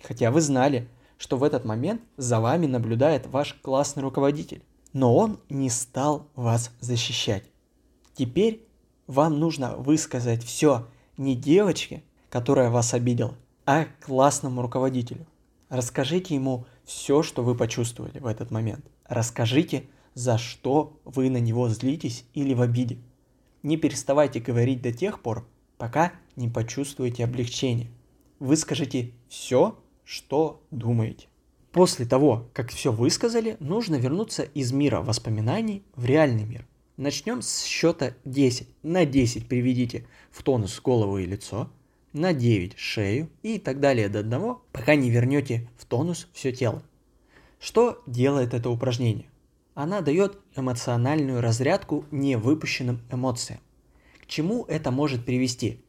Хотя 0.02 0.32
вы 0.32 0.40
знали, 0.40 0.88
что 1.18 1.36
в 1.36 1.44
этот 1.44 1.66
момент 1.66 2.02
за 2.16 2.40
вами 2.40 2.66
наблюдает 2.66 3.28
ваш 3.28 3.56
классный 3.56 4.04
руководитель. 4.04 4.64
Но 4.94 5.18
он 5.18 5.42
не 5.50 5.70
стал 5.70 6.30
вас 6.34 6.72
защищать. 6.80 7.44
Теперь 8.14 8.66
вам 9.06 9.38
нужно 9.38 9.76
высказать 9.76 10.46
все 10.46 10.88
не 11.18 11.36
девочке, 11.36 12.02
которая 12.30 12.70
вас 12.70 12.94
обидела, 12.94 13.36
а 13.66 13.84
классному 14.00 14.62
руководителю. 14.62 15.28
Расскажите 15.68 16.36
ему 16.36 16.66
все, 16.86 17.22
что 17.22 17.44
вы 17.44 17.54
почувствовали 17.54 18.20
в 18.20 18.26
этот 18.26 18.50
момент. 18.50 18.86
Расскажите, 19.10 19.90
за 20.14 20.38
что 20.38 20.98
вы 21.04 21.30
на 21.30 21.42
него 21.42 21.68
злитесь 21.68 22.24
или 22.34 22.54
в 22.54 22.62
обиде. 22.62 22.98
Не 23.68 23.76
переставайте 23.76 24.40
говорить 24.40 24.82
до 24.82 24.94
тех 24.94 25.22
пор, 25.22 25.46
пока 25.78 26.14
не 26.38 26.48
почувствуете 26.48 27.26
облегчение. 27.26 27.92
Выскажите 28.40 29.12
все, 29.28 29.78
что 30.06 30.64
думаете. 30.72 31.28
После 31.74 32.06
того, 32.06 32.48
как 32.54 32.70
все 32.70 32.94
высказали, 32.94 33.58
нужно 33.60 33.96
вернуться 33.96 34.44
из 34.44 34.72
мира 34.72 35.02
воспоминаний 35.02 35.84
в 35.98 36.06
реальный 36.06 36.46
мир. 36.46 36.66
Начнем 36.96 37.42
с 37.42 37.66
счета 37.66 38.14
10. 38.24 38.70
На 38.84 39.06
10 39.06 39.50
приведите 39.50 40.08
в 40.32 40.44
тонус 40.44 40.80
голову 40.80 41.18
и 41.18 41.26
лицо, 41.26 41.70
на 42.14 42.32
9 42.32 42.78
шею 42.78 43.30
и 43.44 43.60
так 43.60 43.82
далее 43.82 44.08
до 44.08 44.20
одного, 44.20 44.62
пока 44.72 44.96
не 44.96 45.10
вернете 45.10 45.70
в 45.76 45.84
тонус 45.84 46.30
все 46.32 46.54
тело. 46.54 46.84
Что 47.60 48.02
делает 48.08 48.54
это 48.54 48.70
упражнение? 48.70 49.26
Она 49.78 50.02
дает 50.02 50.40
эмоциональную 50.56 51.40
разрядку 51.40 52.06
невыпущенным 52.10 53.00
эмоциям. 53.12 53.60
К 54.20 54.26
чему 54.26 54.66
это 54.68 54.90
может 54.90 55.24
привести? 55.24 55.86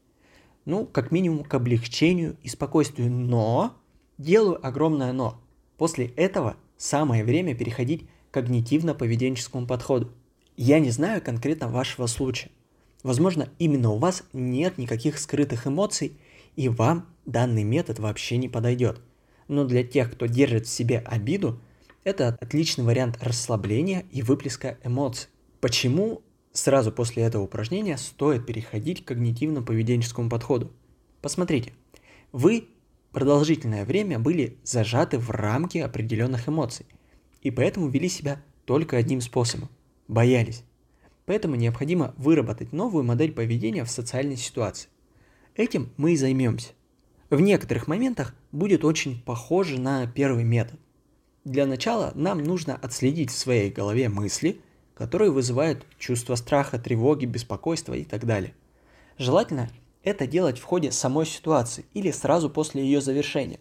Ну, 0.65 0.85
как 0.85 1.09
минимум 1.09 1.43
к 1.43 1.51
облегчению 1.55 2.37
и 2.43 2.49
спокойствию. 2.49 3.09
Но, 3.09 3.73
делаю 4.19 4.63
огромное 4.63 5.11
но. 5.11 5.41
После 5.75 6.05
этого 6.05 6.55
самое 6.77 7.23
время 7.23 7.55
переходить 7.55 8.07
к 8.29 8.37
когнитивно-поведенческому 8.37 9.65
подходу. 9.65 10.13
Я 10.55 10.77
не 10.77 10.91
знаю 10.91 11.19
конкретно 11.19 11.67
вашего 11.67 12.05
случая. 12.05 12.51
Возможно, 13.01 13.49
именно 13.57 13.89
у 13.89 13.97
вас 13.97 14.23
нет 14.33 14.77
никаких 14.77 15.17
скрытых 15.17 15.65
эмоций, 15.65 16.15
и 16.55 16.69
вам 16.69 17.07
данный 17.25 17.63
метод 17.63 17.97
вообще 17.97 18.37
не 18.37 18.49
подойдет 18.49 19.01
но 19.49 19.65
для 19.65 19.83
тех, 19.83 20.11
кто 20.11 20.27
держит 20.27 20.67
в 20.67 20.69
себе 20.69 20.99
обиду, 20.99 21.59
это 22.09 22.37
отличный 22.41 22.83
вариант 22.83 23.17
расслабления 23.21 24.05
и 24.11 24.21
выплеска 24.21 24.77
эмоций. 24.83 25.29
Почему 25.61 26.21
сразу 26.51 26.91
после 26.91 27.23
этого 27.23 27.43
упражнения 27.43 27.97
стоит 27.97 28.45
переходить 28.45 29.05
к 29.05 29.11
когнитивно-поведенческому 29.11 30.29
подходу? 30.29 30.71
Посмотрите, 31.21 31.73
вы 32.31 32.67
продолжительное 33.11 33.85
время 33.85 34.19
были 34.19 34.57
зажаты 34.63 35.17
в 35.17 35.29
рамки 35.29 35.77
определенных 35.77 36.49
эмоций, 36.49 36.85
и 37.41 37.51
поэтому 37.51 37.89
вели 37.89 38.09
себя 38.09 38.41
только 38.65 38.97
одним 38.97 39.21
способом– 39.21 39.69
боялись. 40.07 40.63
Поэтому 41.25 41.55
необходимо 41.55 42.13
выработать 42.17 42.73
новую 42.73 43.03
модель 43.03 43.31
поведения 43.31 43.83
в 43.83 43.91
социальной 43.91 44.37
ситуации. 44.37 44.89
Этим 45.55 45.91
мы 45.97 46.13
и 46.13 46.17
займемся 46.17 46.69
в 47.29 47.39
некоторых 47.39 47.87
моментах 47.87 48.33
будет 48.51 48.83
очень 48.83 49.21
похоже 49.21 49.79
на 49.79 50.07
первый 50.07 50.43
метод. 50.43 50.79
Для 51.49 51.65
начала 51.65 52.11
нам 52.13 52.43
нужно 52.43 52.75
отследить 52.75 53.31
в 53.31 53.35
своей 53.35 53.71
голове 53.71 54.07
мысли, 54.07 54.61
которые 54.93 55.31
вызывают 55.31 55.83
чувство 55.97 56.35
страха, 56.35 56.77
тревоги, 56.77 57.25
беспокойства 57.25 57.95
и 57.95 58.03
так 58.03 58.27
далее. 58.27 58.53
Желательно 59.17 59.71
это 60.03 60.27
делать 60.27 60.59
в 60.59 60.63
ходе 60.63 60.91
самой 60.91 61.25
ситуации 61.25 61.85
или 61.95 62.11
сразу 62.11 62.51
после 62.51 62.83
ее 62.83 63.01
завершения. 63.01 63.59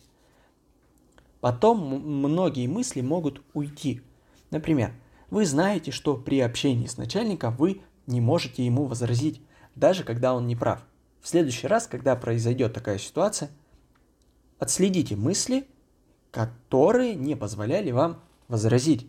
Потом 1.40 1.78
многие 1.78 2.66
мысли 2.66 3.00
могут 3.00 3.40
уйти. 3.54 4.02
Например, 4.50 4.92
вы 5.30 5.47
знаете, 5.47 5.90
что 5.90 6.18
при 6.18 6.40
общении 6.40 6.88
с 6.88 6.99
начальником 6.99 7.57
вы 7.57 7.80
не 8.07 8.21
можете 8.21 8.66
ему 8.66 8.85
возразить, 8.85 9.40
даже 9.76 10.04
когда 10.04 10.35
он 10.35 10.47
не 10.47 10.57
прав. 10.57 10.85
В 11.23 11.28
следующий 11.28 11.66
раз, 11.66 11.87
когда 11.87 12.16
произойдет 12.16 12.75
такая 12.75 12.99
ситуация, 12.99 13.49
отследите 14.59 15.16
мысли, 15.16 15.66
которые 16.30 17.14
не 17.14 17.37
позволяли 17.37 17.90
вам 17.90 18.20
возразить. 18.49 19.06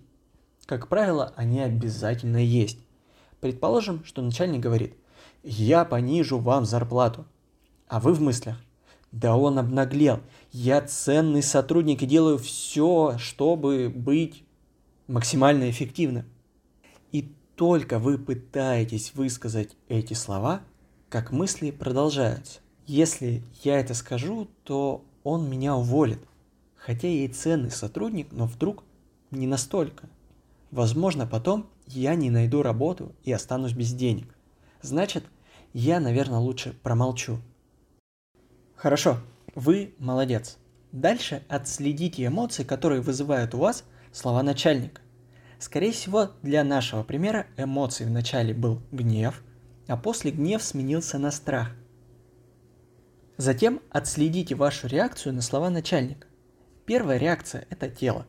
Как 0.66 0.88
правило, 0.88 1.34
они 1.36 1.62
обязательно 1.62 2.38
есть. 2.38 2.80
Предположим, 3.40 4.04
что 4.06 4.22
начальник 4.22 4.62
говорит, 4.62 4.96
я 5.44 5.86
понижу 5.86 6.38
вам 6.38 6.66
зарплату. 6.66 7.26
А 7.88 8.00
вы 8.00 8.14
в 8.14 8.22
мыслях, 8.22 8.58
Да 9.12 9.36
он 9.36 9.58
обнаглел. 9.58 10.20
Я 10.52 10.82
ценный 10.82 11.42
сотрудник 11.42 12.04
и 12.04 12.06
делаю 12.06 12.38
все, 12.38 13.16
чтобы 13.18 13.90
быть 13.90 14.44
максимально 15.08 15.70
эффективным. 15.70 16.26
И 17.12 17.34
только 17.56 17.98
вы 17.98 18.20
пытаетесь 18.20 19.14
высказать 19.16 19.76
эти 19.88 20.14
слова, 20.14 20.62
как 21.10 21.32
мысли 21.32 21.72
продолжаются. 21.72 22.60
Если 22.86 23.44
я 23.64 23.80
это 23.80 23.96
скажу, 23.96 24.48
то 24.64 25.04
он 25.24 25.50
меня 25.50 25.76
уволит. 25.76 26.20
Хотя 26.80 27.08
я 27.08 27.26
и 27.26 27.28
ценный 27.28 27.72
сотрудник, 27.72 28.32
но 28.32 28.46
вдруг 28.46 28.84
не 29.32 29.48
настолько. 29.48 30.10
Возможно, 30.72 31.28
потом 31.28 31.70
я 31.86 32.16
не 32.16 32.30
найду 32.30 32.62
работу 32.62 33.16
и 33.24 33.32
останусь 33.32 33.74
без 33.74 33.94
денег. 33.94 34.36
Значит, 34.82 35.26
я, 35.74 36.00
наверное, 36.00 36.40
лучше 36.40 36.74
промолчу. 36.82 37.40
Хорошо, 38.76 39.18
вы 39.56 39.94
молодец. 40.00 40.58
Дальше 40.92 41.44
отследите 41.50 42.26
эмоции, 42.26 42.64
которые 42.64 43.02
вызывают 43.02 43.54
у 43.54 43.60
вас 43.60 43.84
слова 44.12 44.42
начальника. 44.42 45.02
Скорее 45.60 45.92
всего, 45.92 46.32
для 46.42 46.64
нашего 46.64 47.04
примера 47.04 47.46
эмоций 47.58 48.06
в 48.06 48.10
начале 48.10 48.54
был 48.54 48.82
гнев, 48.92 49.44
а 49.88 49.98
после 49.98 50.32
гнев 50.32 50.64
сменился 50.64 51.20
на 51.20 51.32
страх. 51.32 51.76
Затем 53.36 53.82
отследите 53.90 54.56
вашу 54.56 54.88
реакцию 54.88 55.34
на 55.34 55.42
слова 55.42 55.70
начальника. 55.70 56.29
Первая 56.90 57.20
реакция– 57.20 57.68
это 57.70 57.88
тело. 57.88 58.26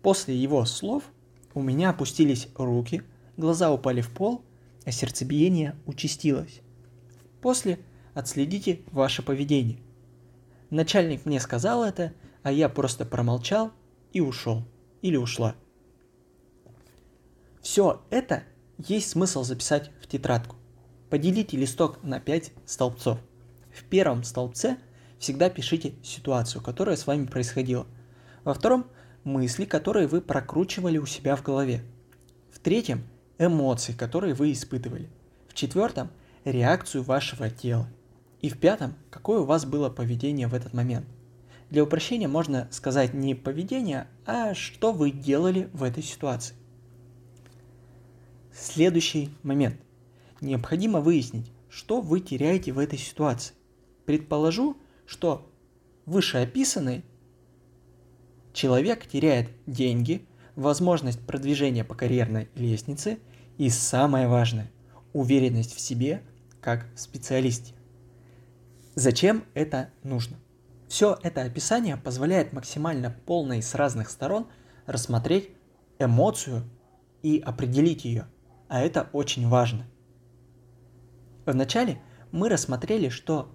После 0.00 0.34
его 0.34 0.64
слов 0.64 1.04
у 1.52 1.60
меня 1.60 1.90
опустились 1.90 2.48
руки, 2.56 3.02
глаза 3.36 3.70
упали 3.70 4.00
в 4.00 4.08
пол, 4.10 4.42
а 4.86 4.90
сердцебиение 4.90 5.76
участилось. 5.84 6.62
После 7.42 7.78
отследите 8.14 8.80
ваше 8.90 9.20
поведение. 9.22 9.80
Начальник 10.70 11.26
мне 11.26 11.40
сказал 11.40 11.84
это, 11.84 12.14
а 12.42 12.50
я 12.50 12.70
просто 12.70 13.04
промолчал 13.04 13.70
и 14.14 14.22
ушел. 14.22 14.64
Или 15.02 15.18
ушла. 15.18 15.54
Все 17.60 18.02
это 18.08 18.44
есть 18.78 19.10
смысл 19.10 19.44
записать 19.44 19.90
в 20.00 20.06
тетрадку. 20.06 20.56
Поделите 21.10 21.58
листок 21.58 22.02
на 22.02 22.18
5 22.18 22.52
столбцов. 22.64 23.18
В 23.70 23.84
первом 23.84 24.24
столбце 24.24 24.78
всегда 25.20 25.50
пишите 25.50 25.92
ситуацию, 26.02 26.60
которая 26.62 26.96
с 26.96 27.06
вами 27.06 27.26
происходила. 27.26 27.86
Во 28.42 28.54
втором– 28.54 28.86
мысли, 29.24 29.66
которые 29.66 30.08
вы 30.08 30.22
прокручивали 30.22 30.98
у 30.98 31.06
себя 31.06 31.36
в 31.36 31.42
голове. 31.44 31.84
В 32.50 32.58
третьем– 32.58 33.06
эмоции, 33.38 33.92
которые 33.92 34.34
вы 34.34 34.50
испытывали. 34.50 35.08
В 35.46 35.54
четвертом 35.54 36.10
реакцию 36.44 37.04
вашего 37.04 37.50
тела. 37.50 37.86
И 38.40 38.48
в 38.48 38.58
пятом, 38.58 38.94
какое 39.10 39.40
у 39.40 39.44
вас 39.44 39.66
было 39.66 39.90
поведение 39.90 40.48
в 40.48 40.54
этот 40.54 40.72
момент. 40.72 41.06
Для 41.68 41.84
упрощения 41.84 42.26
можно 42.26 42.66
сказать 42.70 43.12
не 43.12 43.34
поведение, 43.34 44.08
а 44.24 44.54
что 44.54 44.90
вы 44.90 45.10
делали 45.10 45.68
в 45.74 45.82
этой 45.82 46.02
ситуации. 46.02 46.56
Следующий 48.52 49.30
момент. 49.42 49.76
Необходимо 50.40 51.00
выяснить, 51.00 51.52
что 51.68 52.00
вы 52.00 52.20
теряете 52.20 52.72
в 52.72 52.78
этой 52.78 52.98
ситуации. 52.98 53.54
Предположу, 54.06 54.78
что 55.10 55.50
вышеописанный 56.06 57.04
человек 58.52 59.08
теряет 59.08 59.50
деньги, 59.66 60.24
возможность 60.54 61.20
продвижения 61.26 61.82
по 61.82 61.96
карьерной 61.96 62.48
лестнице 62.54 63.18
и 63.58 63.70
самое 63.70 64.28
важное– 64.28 64.70
уверенность 65.12 65.74
в 65.74 65.80
себе 65.80 66.22
как 66.60 66.86
специалисте. 66.94 67.74
Зачем 68.94 69.44
это 69.54 69.90
нужно? 70.04 70.36
Все 70.86 71.18
это 71.24 71.42
описание 71.42 71.96
позволяет 71.96 72.52
максимально 72.52 73.10
полно 73.26 73.54
и 73.54 73.62
с 73.62 73.74
разных 73.74 74.10
сторон 74.10 74.46
рассмотреть 74.86 75.50
эмоцию 75.98 76.62
и 77.22 77.40
определить 77.40 78.04
ее, 78.04 78.28
а 78.68 78.80
это 78.80 79.10
очень 79.12 79.48
важно. 79.48 79.88
Вначале 81.46 82.00
мы 82.30 82.48
рассмотрели, 82.48 83.08
что 83.08 83.50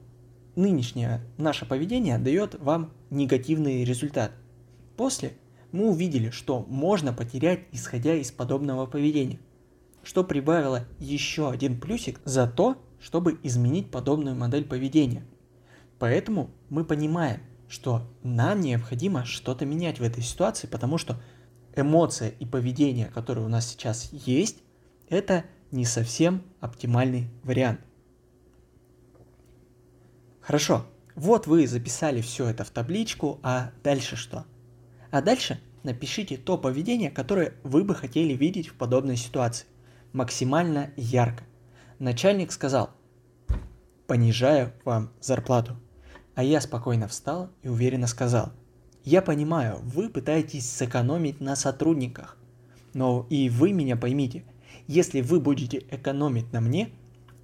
нынешнее 0.55 1.21
наше 1.37 1.65
поведение 1.65 2.17
дает 2.17 2.55
вам 2.59 2.91
негативный 3.09 3.83
результат. 3.83 4.31
После 4.97 5.33
мы 5.71 5.89
увидели, 5.89 6.29
что 6.29 6.65
можно 6.69 7.13
потерять, 7.13 7.61
исходя 7.71 8.15
из 8.15 8.31
подобного 8.31 8.85
поведения, 8.85 9.39
что 10.03 10.23
прибавило 10.23 10.85
еще 10.99 11.49
один 11.49 11.79
плюсик 11.79 12.21
за 12.23 12.47
то, 12.47 12.77
чтобы 12.99 13.37
изменить 13.43 13.91
подобную 13.91 14.35
модель 14.35 14.65
поведения. 14.65 15.25
Поэтому 15.99 16.49
мы 16.69 16.85
понимаем, 16.85 17.41
что 17.67 18.01
нам 18.23 18.61
необходимо 18.61 19.25
что-то 19.25 19.65
менять 19.65 19.99
в 19.99 20.03
этой 20.03 20.23
ситуации, 20.23 20.67
потому 20.67 20.97
что 20.97 21.21
эмоция 21.75 22.29
и 22.29 22.45
поведение, 22.45 23.07
которые 23.07 23.45
у 23.45 23.49
нас 23.49 23.67
сейчас 23.67 24.09
есть, 24.11 24.59
это 25.09 25.45
не 25.71 25.85
совсем 25.85 26.43
оптимальный 26.59 27.29
вариант. 27.43 27.81
Хорошо, 30.45 30.85
вот 31.15 31.47
вы 31.47 31.65
записали 31.65 32.21
все 32.21 32.47
это 32.47 32.63
в 32.63 32.69
табличку, 32.69 33.39
а 33.41 33.71
дальше 33.83 34.15
что? 34.15 34.45
А 35.09 35.23
дальше 35.23 35.59
напишите 35.81 36.37
то 36.37 36.55
поведение, 36.55 37.09
которое 37.09 37.55
вы 37.63 37.83
бы 37.83 37.95
хотели 37.95 38.33
видеть 38.33 38.67
в 38.67 38.75
подобной 38.75 39.17
ситуации. 39.17 39.65
Максимально 40.13 40.91
ярко 40.97 41.45
начальник 41.97 42.51
сказал, 42.51 42.91
понижаю 44.05 44.71
вам 44.83 45.09
зарплату. 45.19 45.77
А 46.35 46.43
я 46.43 46.61
спокойно 46.61 47.07
встал 47.07 47.49
и 47.63 47.67
уверенно 47.67 48.05
сказал, 48.05 48.51
я 49.03 49.23
понимаю, 49.23 49.79
вы 49.81 50.09
пытаетесь 50.09 50.69
сэкономить 50.69 51.41
на 51.41 51.55
сотрудниках, 51.55 52.37
но 52.93 53.25
и 53.31 53.49
вы 53.49 53.73
меня 53.73 53.97
поймите, 53.97 54.43
если 54.85 55.21
вы 55.21 55.39
будете 55.39 55.79
экономить 55.89 56.53
на 56.53 56.61
мне, 56.61 56.91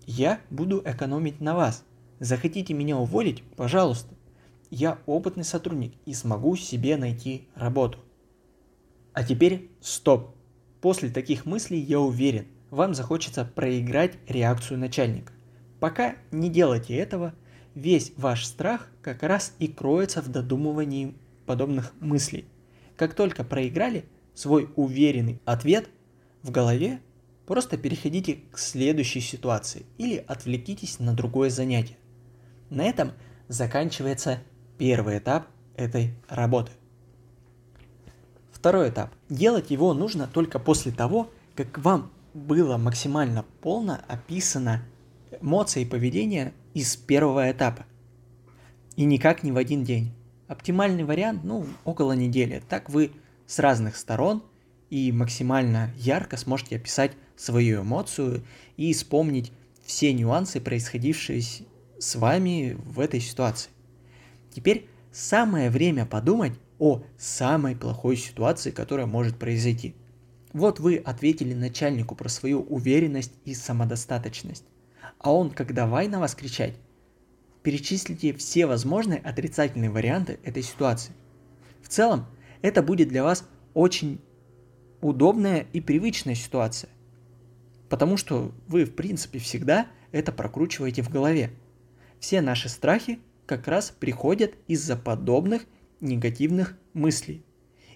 я 0.05 0.39
буду 0.51 0.83
экономить 0.85 1.41
на 1.41 1.55
вас. 1.55 1.83
Захотите 2.21 2.73
меня 2.73 2.97
уволить, 2.97 3.43
пожалуйста. 3.57 4.15
Я 4.69 4.99
опытный 5.05 5.43
сотрудник 5.43 5.93
и 6.05 6.13
смогу 6.13 6.55
себе 6.55 6.95
найти 6.95 7.49
работу. 7.55 7.99
А 9.11 9.25
теперь 9.25 9.69
стоп. 9.81 10.33
После 10.79 11.09
таких 11.09 11.45
мыслей 11.45 11.79
я 11.79 11.99
уверен– 11.99 12.47
вам 12.71 12.93
захочется 12.95 13.45
проиграть 13.45 14.13
реакцию 14.27 14.79
начальника. 14.79 15.33
Пока 15.79 16.15
не 16.31 16.49
делайте 16.49 16.95
этого, 16.95 17.35
весь 17.75 18.13
ваш 18.15 18.45
страх 18.45 18.87
как 19.01 19.21
раз 19.23 19.53
и 19.59 19.67
кроется 19.67 20.21
в 20.21 20.29
додумывании 20.29 21.13
подобных 21.45 21.93
мыслей. 21.99 22.45
Как 22.95 23.13
только 23.13 23.43
проиграли 23.43 24.05
свой 24.33 24.69
уверенный 24.75 25.41
ответ 25.45 25.89
в 26.41 26.51
голове, 26.51 27.01
просто 27.45 27.77
переходите 27.77 28.39
к 28.51 28.57
следующей 28.57 29.21
ситуации 29.21 29.85
или 29.97 30.23
отвлекитесь 30.27 30.99
на 30.99 31.13
другое 31.13 31.49
занятие. 31.49 31.97
На 32.71 32.83
этом 32.83 33.11
заканчивается 33.49 34.39
первый 34.77 35.17
этап 35.17 35.47
этой 35.75 36.13
работы. 36.29 36.71
Второй 38.53 38.89
этап. 38.89 39.11
Делать 39.27 39.71
его 39.71 39.93
нужно 39.93 40.25
только 40.25 40.57
после 40.57 40.93
того, 40.93 41.29
как 41.53 41.77
вам 41.79 42.11
было 42.33 42.77
максимально 42.77 43.43
полно 43.59 43.99
описано 44.07 44.83
эмоции 45.41 45.81
и 45.81 45.85
поведение 45.85 46.53
из 46.73 46.95
первого 46.95 47.51
этапа. 47.51 47.85
И 48.95 49.03
никак 49.03 49.43
не 49.43 49.51
в 49.51 49.57
один 49.57 49.83
день. 49.83 50.13
Оптимальный 50.47 51.03
вариант, 51.03 51.43
ну, 51.43 51.65
около 51.83 52.13
недели. 52.13 52.63
Так 52.69 52.89
вы 52.89 53.11
с 53.47 53.59
разных 53.59 53.97
сторон 53.97 54.43
и 54.89 55.11
максимально 55.11 55.91
ярко 55.97 56.37
сможете 56.37 56.77
описать 56.77 57.11
свою 57.35 57.81
эмоцию 57.81 58.45
и 58.77 58.93
вспомнить 58.93 59.51
все 59.83 60.13
нюансы, 60.13 60.61
происходившие 60.61 61.41
с 62.01 62.15
вами 62.15 62.77
в 62.85 62.99
этой 62.99 63.21
ситуации. 63.21 63.69
Теперь 64.53 64.87
самое 65.11 65.69
время 65.69 66.05
подумать 66.05 66.53
о 66.79 67.03
самой 67.17 67.75
плохой 67.75 68.17
ситуации, 68.17 68.71
которая 68.71 69.05
может 69.05 69.37
произойти– 69.37 69.95
вот 70.53 70.79
вы 70.79 70.97
ответили 70.97 71.53
начальнику 71.53 72.15
про 72.15 72.27
свою 72.27 72.61
уверенность 72.61 73.33
и 73.45 73.53
самодостаточность. 73.53 74.65
А 75.17 75.33
он, 75.33 75.49
как 75.49 75.73
давай 75.73 76.07
на 76.07 76.19
вас 76.19 76.35
кричать, 76.35 76.75
перечислите 77.63 78.33
все 78.33 78.65
возможные 78.65 79.19
отрицательные 79.19 79.89
варианты 79.89 80.39
этой 80.43 80.63
ситуации. 80.63 81.13
В 81.81 81.87
целом, 81.87 82.25
это 82.61 82.83
будет 82.83 83.07
для 83.07 83.23
вас 83.23 83.47
очень 83.73 84.19
удобная 84.99 85.65
и 85.71 85.79
привычная 85.79 86.35
ситуация. 86.35 86.89
Потому 87.87 88.17
что 88.17 88.51
вы, 88.67 88.85
в 88.85 88.93
принципе, 88.93 89.39
всегда 89.39 89.87
это 90.11 90.31
прокручиваете 90.31 91.01
в 91.01 91.09
голове. 91.09 91.51
Все 92.21 92.39
наши 92.39 92.69
страхи 92.69 93.19
как 93.47 93.67
раз 93.67 93.91
приходят 93.99 94.53
из-за 94.67 94.95
подобных 94.95 95.63
негативных 95.99 96.77
мыслей. 96.93 97.43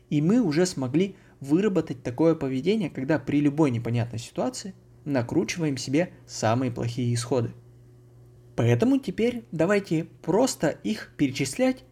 И 0.09 0.19
мы 0.19 0.41
уже 0.41 0.65
смогли 0.65 1.15
выработать 1.39 2.01
такое 2.01 2.33
поведение, 2.33 2.89
когда 2.89 3.19
при 3.19 3.39
любой 3.39 3.69
непонятной 3.69 4.17
ситуации 4.17 4.73
накручиваем 5.05 5.77
себе 5.77 6.11
самые 6.25 6.71
плохие 6.71 7.13
исходы. 7.13 7.51
Поэтому 8.55 8.97
теперь 8.97 9.45
давайте 9.51 10.05
просто 10.23 10.69
их 10.69 11.13
перечислять 11.17 11.83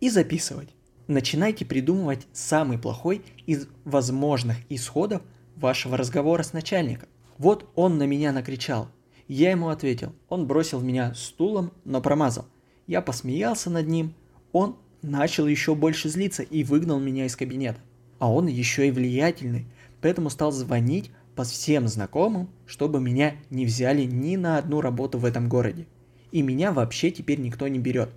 и 0.00 0.10
записывать. 0.10 0.70
Начинайте 1.06 1.64
придумывать 1.64 2.26
самый 2.32 2.78
плохой 2.78 3.22
из 3.46 3.68
возможных 3.84 4.56
исходов 4.68 5.22
вашего 5.54 5.96
разговора 5.96 6.42
с 6.42 6.52
начальником. 6.52 7.08
Вот 7.38 7.70
он 7.76 7.96
на 7.96 8.06
меня 8.06 8.32
накричал. 8.32 8.88
Я 9.28 9.50
ему 9.50 9.68
ответил. 9.68 10.12
Он 10.28 10.46
бросил 10.46 10.80
меня 10.80 11.14
стулом, 11.14 11.72
но 11.84 12.00
промазал. 12.00 12.46
Я 12.86 13.02
посмеялся 13.02 13.70
над 13.70 13.86
ним. 13.88 14.14
Он 14.52 14.76
начал 15.02 15.46
еще 15.46 15.74
больше 15.74 16.08
злиться 16.08 16.42
и 16.42 16.62
выгнал 16.64 17.00
меня 17.00 17.26
из 17.26 17.36
кабинета. 17.36 17.80
А 18.18 18.32
он 18.32 18.46
еще 18.46 18.86
и 18.86 18.90
влиятельный, 18.90 19.66
поэтому 20.00 20.30
стал 20.30 20.52
звонить 20.52 21.10
по 21.34 21.44
всем 21.44 21.86
знакомым, 21.88 22.48
чтобы 22.66 23.00
меня 23.00 23.34
не 23.50 23.66
взяли 23.66 24.04
ни 24.04 24.36
на 24.36 24.58
одну 24.58 24.80
работу 24.80 25.18
в 25.18 25.24
этом 25.24 25.48
городе. 25.48 25.86
И 26.32 26.42
меня 26.42 26.72
вообще 26.72 27.10
теперь 27.10 27.40
никто 27.40 27.68
не 27.68 27.78
берет. 27.78 28.10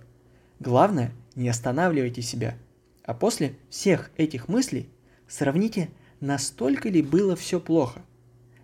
Главное, 0.58 1.12
не 1.34 1.48
останавливайте 1.48 2.22
себя. 2.22 2.56
А 3.04 3.14
после 3.14 3.56
всех 3.68 4.10
этих 4.16 4.48
мыслей 4.48 4.88
сравните, 5.28 5.90
настолько 6.20 6.88
ли 6.88 7.02
было 7.02 7.36
все 7.36 7.60
плохо. 7.60 8.02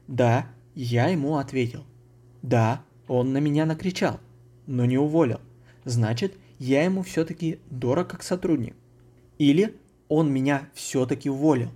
Да, 0.06 0.46
я 0.74 1.08
ему 1.08 1.36
ответил. 1.36 1.84
Да, 2.46 2.84
он 3.08 3.32
на 3.32 3.38
меня 3.38 3.66
накричал, 3.66 4.20
но 4.68 4.84
не 4.84 4.96
уволил. 4.96 5.40
Значит, 5.84 6.38
я 6.60 6.84
ему 6.84 7.02
все-таки 7.02 7.58
дорог 7.70 8.06
как 8.06 8.22
сотрудник. 8.22 8.76
Или 9.36 9.74
он 10.06 10.32
меня 10.32 10.68
все-таки 10.72 11.28
уволил. 11.28 11.70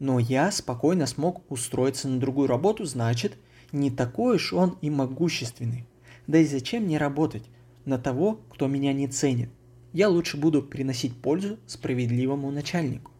Но 0.00 0.18
я 0.18 0.50
спокойно 0.50 1.06
смог 1.06 1.48
устроиться 1.48 2.08
на 2.08 2.18
другую 2.18 2.48
работу, 2.48 2.84
значит, 2.84 3.38
не 3.70 3.92
такой 3.92 4.36
уж 4.36 4.52
он 4.52 4.76
и 4.80 4.90
могущественный. 4.90 5.86
Да 6.26 6.38
и 6.38 6.46
зачем 6.46 6.82
мне 6.82 6.98
работать 6.98 7.44
на 7.84 7.96
того, 7.96 8.40
кто 8.50 8.66
меня 8.66 8.92
не 8.92 9.06
ценит? 9.06 9.50
Я 9.92 10.08
лучше 10.08 10.36
буду 10.36 10.64
приносить 10.64 11.14
пользу 11.14 11.58
справедливому 11.68 12.50
начальнику. 12.50 13.12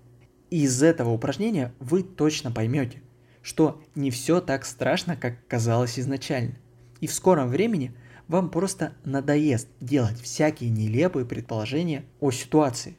из 0.51 0.83
этого 0.83 1.11
упражнения 1.11 1.73
вы 1.79 2.03
точно 2.03 2.51
поймете, 2.51 3.03
что 3.41 3.81
не 3.95 4.11
все 4.11 4.41
так 4.41 4.65
страшно, 4.65 5.15
как 5.15 5.47
казалось 5.47 6.01
изначально. 6.01 6.57
И 7.01 7.07
в 7.07 7.13
скором 7.13 7.49
времени 7.49 7.95
вам 8.27 8.51
просто 8.51 8.93
надоест 9.05 9.69
делать 9.81 10.21
всякие 10.21 10.71
нелепые 10.71 11.25
предположения 11.25 12.05
о 12.21 12.31
ситуации, 12.31 12.97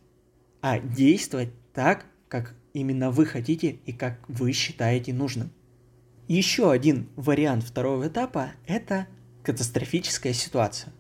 а 0.62 0.80
действовать 0.80 1.50
так, 1.74 2.06
как 2.28 2.56
именно 2.74 3.12
вы 3.12 3.26
хотите 3.26 3.80
и 3.86 3.94
как 3.94 4.20
вы 4.28 4.52
считаете 4.52 5.14
нужным. 5.14 5.52
Еще 6.28 6.72
один 6.72 7.10
вариант 7.16 7.64
второго 7.64 8.08
этапа– 8.08 8.52
это 8.68 9.08
катастрофическая 9.44 10.34
ситуация. 10.34 10.94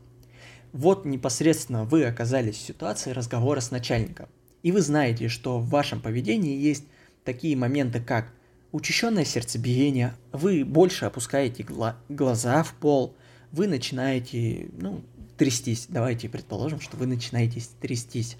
Вот 0.72 1.06
непосредственно 1.06 1.84
вы 1.84 2.06
оказались 2.06 2.56
в 2.56 2.66
ситуации 2.66 3.12
разговора 3.12 3.60
с 3.60 3.72
начальником, 3.72 4.30
и 4.64 4.72
вы 4.72 4.82
знаете, 4.82 5.28
что 5.28 5.60
в 5.60 5.70
вашем 5.70 6.02
поведении 6.02 6.58
есть 6.58 6.86
такие 7.24 7.56
моменты, 7.56 8.02
как 8.02 8.32
учащенное 8.72 9.26
сердцебиение, 9.26 10.14
вы 10.32 10.64
больше 10.64 11.06
опускаете 11.06 11.64
гла- 11.64 11.98
глаза 12.10 12.64
в 12.64 12.74
пол, 12.74 13.16
вы 13.52 13.68
начинаете, 13.68 14.70
ну, 14.78 15.04
трястись. 15.38 15.88
Давайте 15.90 16.30
предположим, 16.30 16.80
что 16.80 16.98
вы 16.98 17.08
начинаете 17.08 17.62
трястись. 17.82 18.38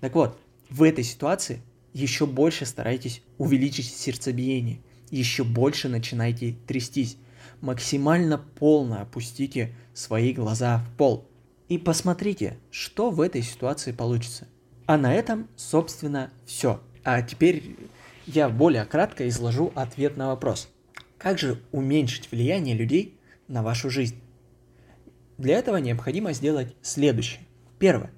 Так 0.00 0.14
вот, 0.14 0.38
в 0.70 0.82
этой 0.82 1.04
ситуации 1.04 1.60
еще 1.92 2.26
больше 2.26 2.66
старайтесь 2.66 3.22
увеличить 3.36 3.86
сердцебиение, 3.86 4.80
еще 5.10 5.44
больше 5.44 5.88
начинайте 5.88 6.56
трястись. 6.66 7.16
Максимально 7.60 8.38
полно 8.38 9.02
опустите 9.02 9.74
свои 9.94 10.32
глаза 10.32 10.78
в 10.78 10.96
пол. 10.96 11.28
И 11.68 11.76
посмотрите, 11.76 12.56
что 12.70 13.10
в 13.10 13.20
этой 13.20 13.42
ситуации 13.42 13.92
получится. 13.92 14.46
А 14.86 14.96
на 14.96 15.12
этом, 15.12 15.48
собственно, 15.56 16.30
все. 16.46 16.80
А 17.04 17.20
теперь 17.20 17.76
я 18.28 18.50
более 18.50 18.84
кратко 18.84 19.26
изложу 19.26 19.72
ответ 19.74 20.18
на 20.18 20.28
вопрос. 20.28 20.68
Как 21.16 21.38
же 21.38 21.62
уменьшить 21.72 22.30
влияние 22.30 22.76
людей 22.76 23.18
на 23.48 23.62
вашу 23.62 23.88
жизнь? 23.88 24.16
Для 25.38 25.56
этого 25.56 25.78
необходимо 25.78 26.34
сделать 26.34 26.76
следующее. 26.82 27.40
Первое. 27.78 28.10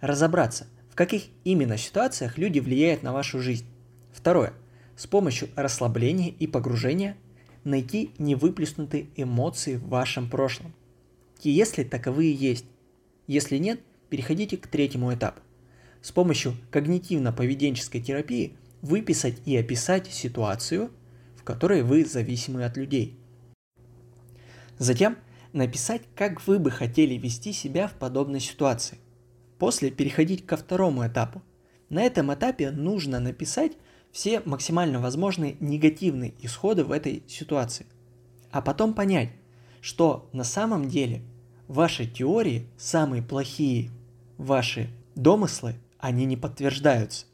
Разобраться, 0.00 0.68
в 0.88 0.94
каких 0.94 1.24
именно 1.42 1.76
ситуациях 1.78 2.38
люди 2.38 2.60
влияют 2.60 3.02
на 3.02 3.12
вашу 3.12 3.40
жизнь. 3.40 3.66
Второе. 4.12 4.52
С 4.96 5.08
помощью 5.08 5.48
расслабления 5.56 6.28
и 6.30 6.46
погружения 6.46 7.16
найти 7.64 8.12
невыплеснутые 8.18 9.08
эмоции 9.16 9.76
в 9.76 9.88
вашем 9.88 10.30
прошлом. 10.30 10.74
И 11.42 11.50
если 11.50 11.82
таковые 11.82 12.32
есть. 12.32 12.66
Если 13.26 13.58
нет, 13.58 13.80
переходите 14.10 14.56
к 14.58 14.68
третьему 14.68 15.12
этапу. 15.12 15.40
С 16.02 16.12
помощью 16.12 16.54
когнитивно-поведенческой 16.70 18.00
терапии 18.00 18.54
выписать 18.82 19.40
и 19.44 19.56
описать 19.56 20.06
ситуацию, 20.06 20.90
в 21.36 21.44
которой 21.44 21.82
вы 21.82 22.04
зависимы 22.04 22.64
от 22.64 22.76
людей. 22.76 23.18
Затем 24.78 25.16
написать, 25.52 26.02
как 26.14 26.46
вы 26.46 26.58
бы 26.58 26.70
хотели 26.70 27.14
вести 27.14 27.52
себя 27.52 27.88
в 27.88 27.94
подобной 27.94 28.40
ситуации. 28.40 28.98
После 29.58 29.90
переходить 29.90 30.46
ко 30.46 30.56
второму 30.56 31.06
этапу. 31.06 31.42
На 31.88 32.02
этом 32.02 32.32
этапе 32.34 32.70
нужно 32.70 33.20
написать 33.20 33.72
все 34.12 34.40
максимально 34.44 35.00
возможные 35.00 35.56
негативные 35.60 36.34
исходы 36.40 36.84
в 36.84 36.92
этой 36.92 37.22
ситуации. 37.26 37.86
А 38.50 38.60
потом 38.60 38.94
понять, 38.94 39.30
что 39.80 40.28
на 40.32 40.44
самом 40.44 40.88
деле 40.88 41.22
ваши 41.68 42.06
теории 42.06 42.66
самые 42.76 43.22
плохие, 43.22 43.90
ваши 44.36 44.90
домыслы, 45.14 45.76
они 45.98 46.24
не 46.24 46.36
подтверждаются. 46.36 47.26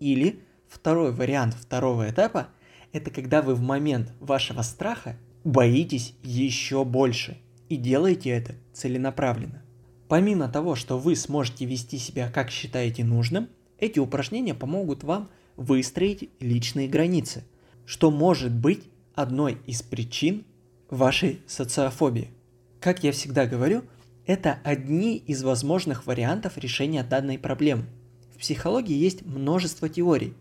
Или 0.00 0.40
второй 0.70 1.12
вариант 1.12 1.54
второго 1.54 2.08
этапа– 2.08 2.48
это 2.92 3.10
когда 3.10 3.42
вы 3.42 3.54
в 3.54 3.60
момент 3.60 4.12
вашего 4.20 4.62
страха 4.62 5.16
боитесь 5.44 6.14
еще 6.22 6.84
больше 6.84 7.38
и 7.68 7.76
делаете 7.76 8.30
это 8.30 8.54
целенаправленно. 8.72 9.62
Помимо 10.08 10.48
того, 10.48 10.74
что 10.74 10.98
вы 10.98 11.14
сможете 11.14 11.66
вести 11.66 11.98
себя 11.98 12.30
как 12.30 12.50
считаете 12.50 13.04
нужным, 13.04 13.48
эти 13.78 13.98
упражнения 13.98 14.54
помогут 14.54 15.04
вам 15.04 15.28
выстроить 15.56 16.30
личные 16.40 16.88
границы, 16.88 17.44
что 17.86 18.10
может 18.10 18.52
быть 18.52 18.84
одной 19.14 19.58
из 19.66 19.82
причин 19.82 20.44
вашей 20.88 21.40
социофобии. 21.46 22.30
Как 22.80 23.04
я 23.04 23.12
всегда 23.12 23.46
говорю, 23.46 23.84
это 24.26 24.58
одни 24.64 25.16
из 25.16 25.42
возможных 25.42 26.06
вариантов 26.06 26.58
решения 26.58 27.02
данной 27.02 27.38
проблемы. 27.38 27.84
В 28.34 28.38
психологии 28.38 28.96
есть 28.96 29.24
множество 29.24 29.88
теорий, 29.88 30.34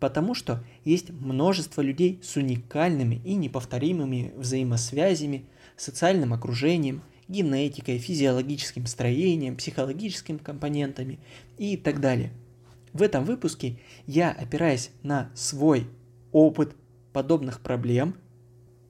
потому 0.00 0.34
что 0.34 0.64
есть 0.84 1.10
множество 1.10 1.82
людей 1.82 2.18
с 2.22 2.36
уникальными 2.36 3.20
и 3.24 3.34
неповторимыми 3.34 4.32
взаимосвязями, 4.36 5.44
социальным 5.76 6.32
окружением, 6.32 7.02
генетикой, 7.28 7.98
физиологическим 7.98 8.86
строением, 8.86 9.56
психологическими 9.56 10.38
компонентами 10.38 11.20
и 11.58 11.76
так 11.76 12.00
далее. 12.00 12.32
В 12.92 13.02
этом 13.02 13.24
выпуске 13.24 13.78
я, 14.06 14.32
опираясь 14.32 14.90
на 15.02 15.30
свой 15.34 15.86
опыт 16.32 16.74
подобных 17.12 17.60
проблем, 17.60 18.16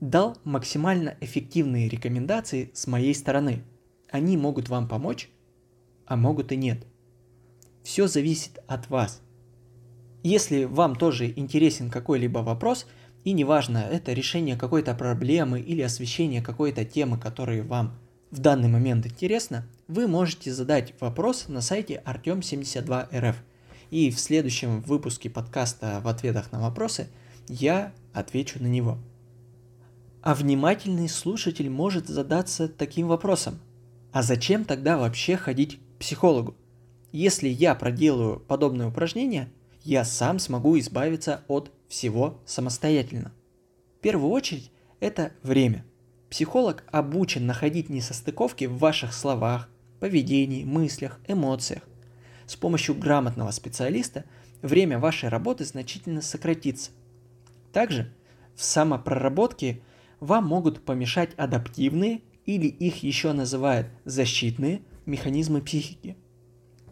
дал 0.01 0.39
максимально 0.45 1.17
эффективные 1.21 1.89
рекомендации 1.89 2.71
с 2.73 2.87
моей 2.87 3.15
стороны. 3.15 3.63
Они 4.11 4.37
могут 4.39 4.69
вам 4.69 4.89
помочь, 4.89 5.29
а 6.07 6.17
могут 6.17 6.53
и 6.53 6.57
нет. 6.57 6.87
Все 7.83 8.07
зависит 8.07 8.59
от 8.67 8.89
вас. 8.89 9.21
Если 10.23 10.65
вам 10.65 10.97
тоже 10.97 11.33
интересен 11.35 11.91
какой-либо 11.91 12.39
вопрос, 12.41 12.87
и 13.25 13.33
неважно, 13.33 13.79
это 13.79 14.13
решение 14.13 14.57
какой-то 14.57 14.95
проблемы 14.95 15.61
или 15.61 15.83
освещение 15.83 16.43
какой-то 16.43 16.85
темы, 16.85 17.19
которые 17.19 17.63
вам 17.63 17.99
в 18.31 18.39
данный 18.39 18.69
момент 18.69 19.07
интересно, 19.07 19.67
вы 19.89 20.07
можете 20.07 20.53
задать 20.53 20.95
вопрос 21.01 21.49
на 21.49 21.61
сайте 21.61 22.03
Артем72РФ. 22.07 23.35
И 23.91 24.11
в 24.11 24.21
следующем 24.21 24.83
выпуске 24.83 25.29
подкаста 25.29 26.01
в 26.03 26.09
ответах 26.09 26.53
на 26.53 26.61
вопросы 26.61 27.09
я 27.49 27.93
отвечу 28.13 28.63
на 28.63 28.69
него. 28.69 28.99
А 30.23 30.35
внимательный 30.35 31.09
слушатель 31.09 31.69
может 31.71 32.07
задаться 32.07 32.69
таким 32.69 33.09
вопросом. 33.09 33.59
А 34.13 34.23
зачем 34.23 34.65
тогда 34.65 34.97
вообще 34.97 35.37
ходить 35.37 35.79
к 35.79 36.01
психологу? 36.01 36.55
Если 37.11 37.49
я 37.49 37.75
проделаю 37.75 38.39
подобное 38.39 38.87
упражнение, 38.87 39.51
я 39.83 40.05
сам 40.05 40.39
смогу 40.39 40.79
избавиться 40.79 41.43
от 41.49 41.73
всего 41.89 42.41
самостоятельно. 42.47 43.33
В 43.99 44.01
первую 44.01 44.31
очередь 44.31 44.71
это 45.01 45.33
время. 45.43 45.85
Психолог 46.29 46.85
обучен 46.93 47.47
находить 47.47 47.89
несостыковки 47.89 48.67
в 48.67 48.79
ваших 48.79 49.13
словах, 49.13 49.69
поведении, 49.99 50.65
мыслях, 50.65 51.19
эмоциях. 51.27 51.83
С 52.47 52.57
помощью 52.57 52.95
грамотного 52.95 53.51
специалиста 53.51 54.25
время 54.63 54.99
вашей 54.99 55.29
работы 55.29 55.65
значительно 55.65 56.23
сократится. 56.23 56.91
Также 57.73 58.13
в 58.55 58.63
самопроработке 58.63 59.83
вам 60.21 60.47
могут 60.47 60.85
помешать 60.85 61.31
адаптивные 61.37 62.23
или 62.45 62.67
их 62.67 63.03
еще 63.03 63.33
называют 63.33 63.89
защитные 64.05 64.83
механизмы 65.07 65.61
психики. 65.61 66.17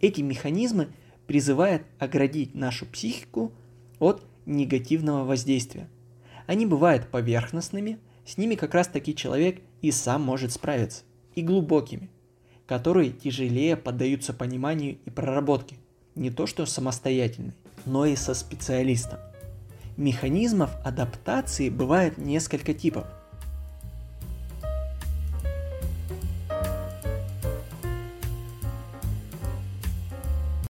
Эти 0.00 0.20
механизмы 0.20 0.88
призывают 1.28 1.82
оградить 1.98 2.54
нашу 2.54 2.86
психику 2.86 3.52
от 4.00 4.24
негативного 4.46 5.24
воздействия. 5.24 5.88
Они 6.46 6.64
бывают 6.64 7.10
поверхностными, 7.10 7.98
с 8.24 8.38
ними 8.38 8.54
как 8.54 8.74
раз 8.74 8.88
таки 8.88 9.14
человек 9.14 9.60
и 9.82 9.90
сам 9.92 10.22
может 10.22 10.52
справиться, 10.52 11.04
и 11.34 11.42
глубокими, 11.42 12.08
которые 12.66 13.10
тяжелее 13.10 13.76
поддаются 13.76 14.32
пониманию 14.32 14.98
и 15.04 15.10
проработке, 15.10 15.76
не 16.14 16.30
то 16.30 16.46
что 16.46 16.64
самостоятельной, 16.64 17.52
но 17.84 18.06
и 18.06 18.16
со 18.16 18.32
специалистом. 18.32 19.18
Механизмов 19.98 20.70
адаптации 20.82 21.68
бывает 21.68 22.16
несколько 22.16 22.72
типов– 22.72 23.06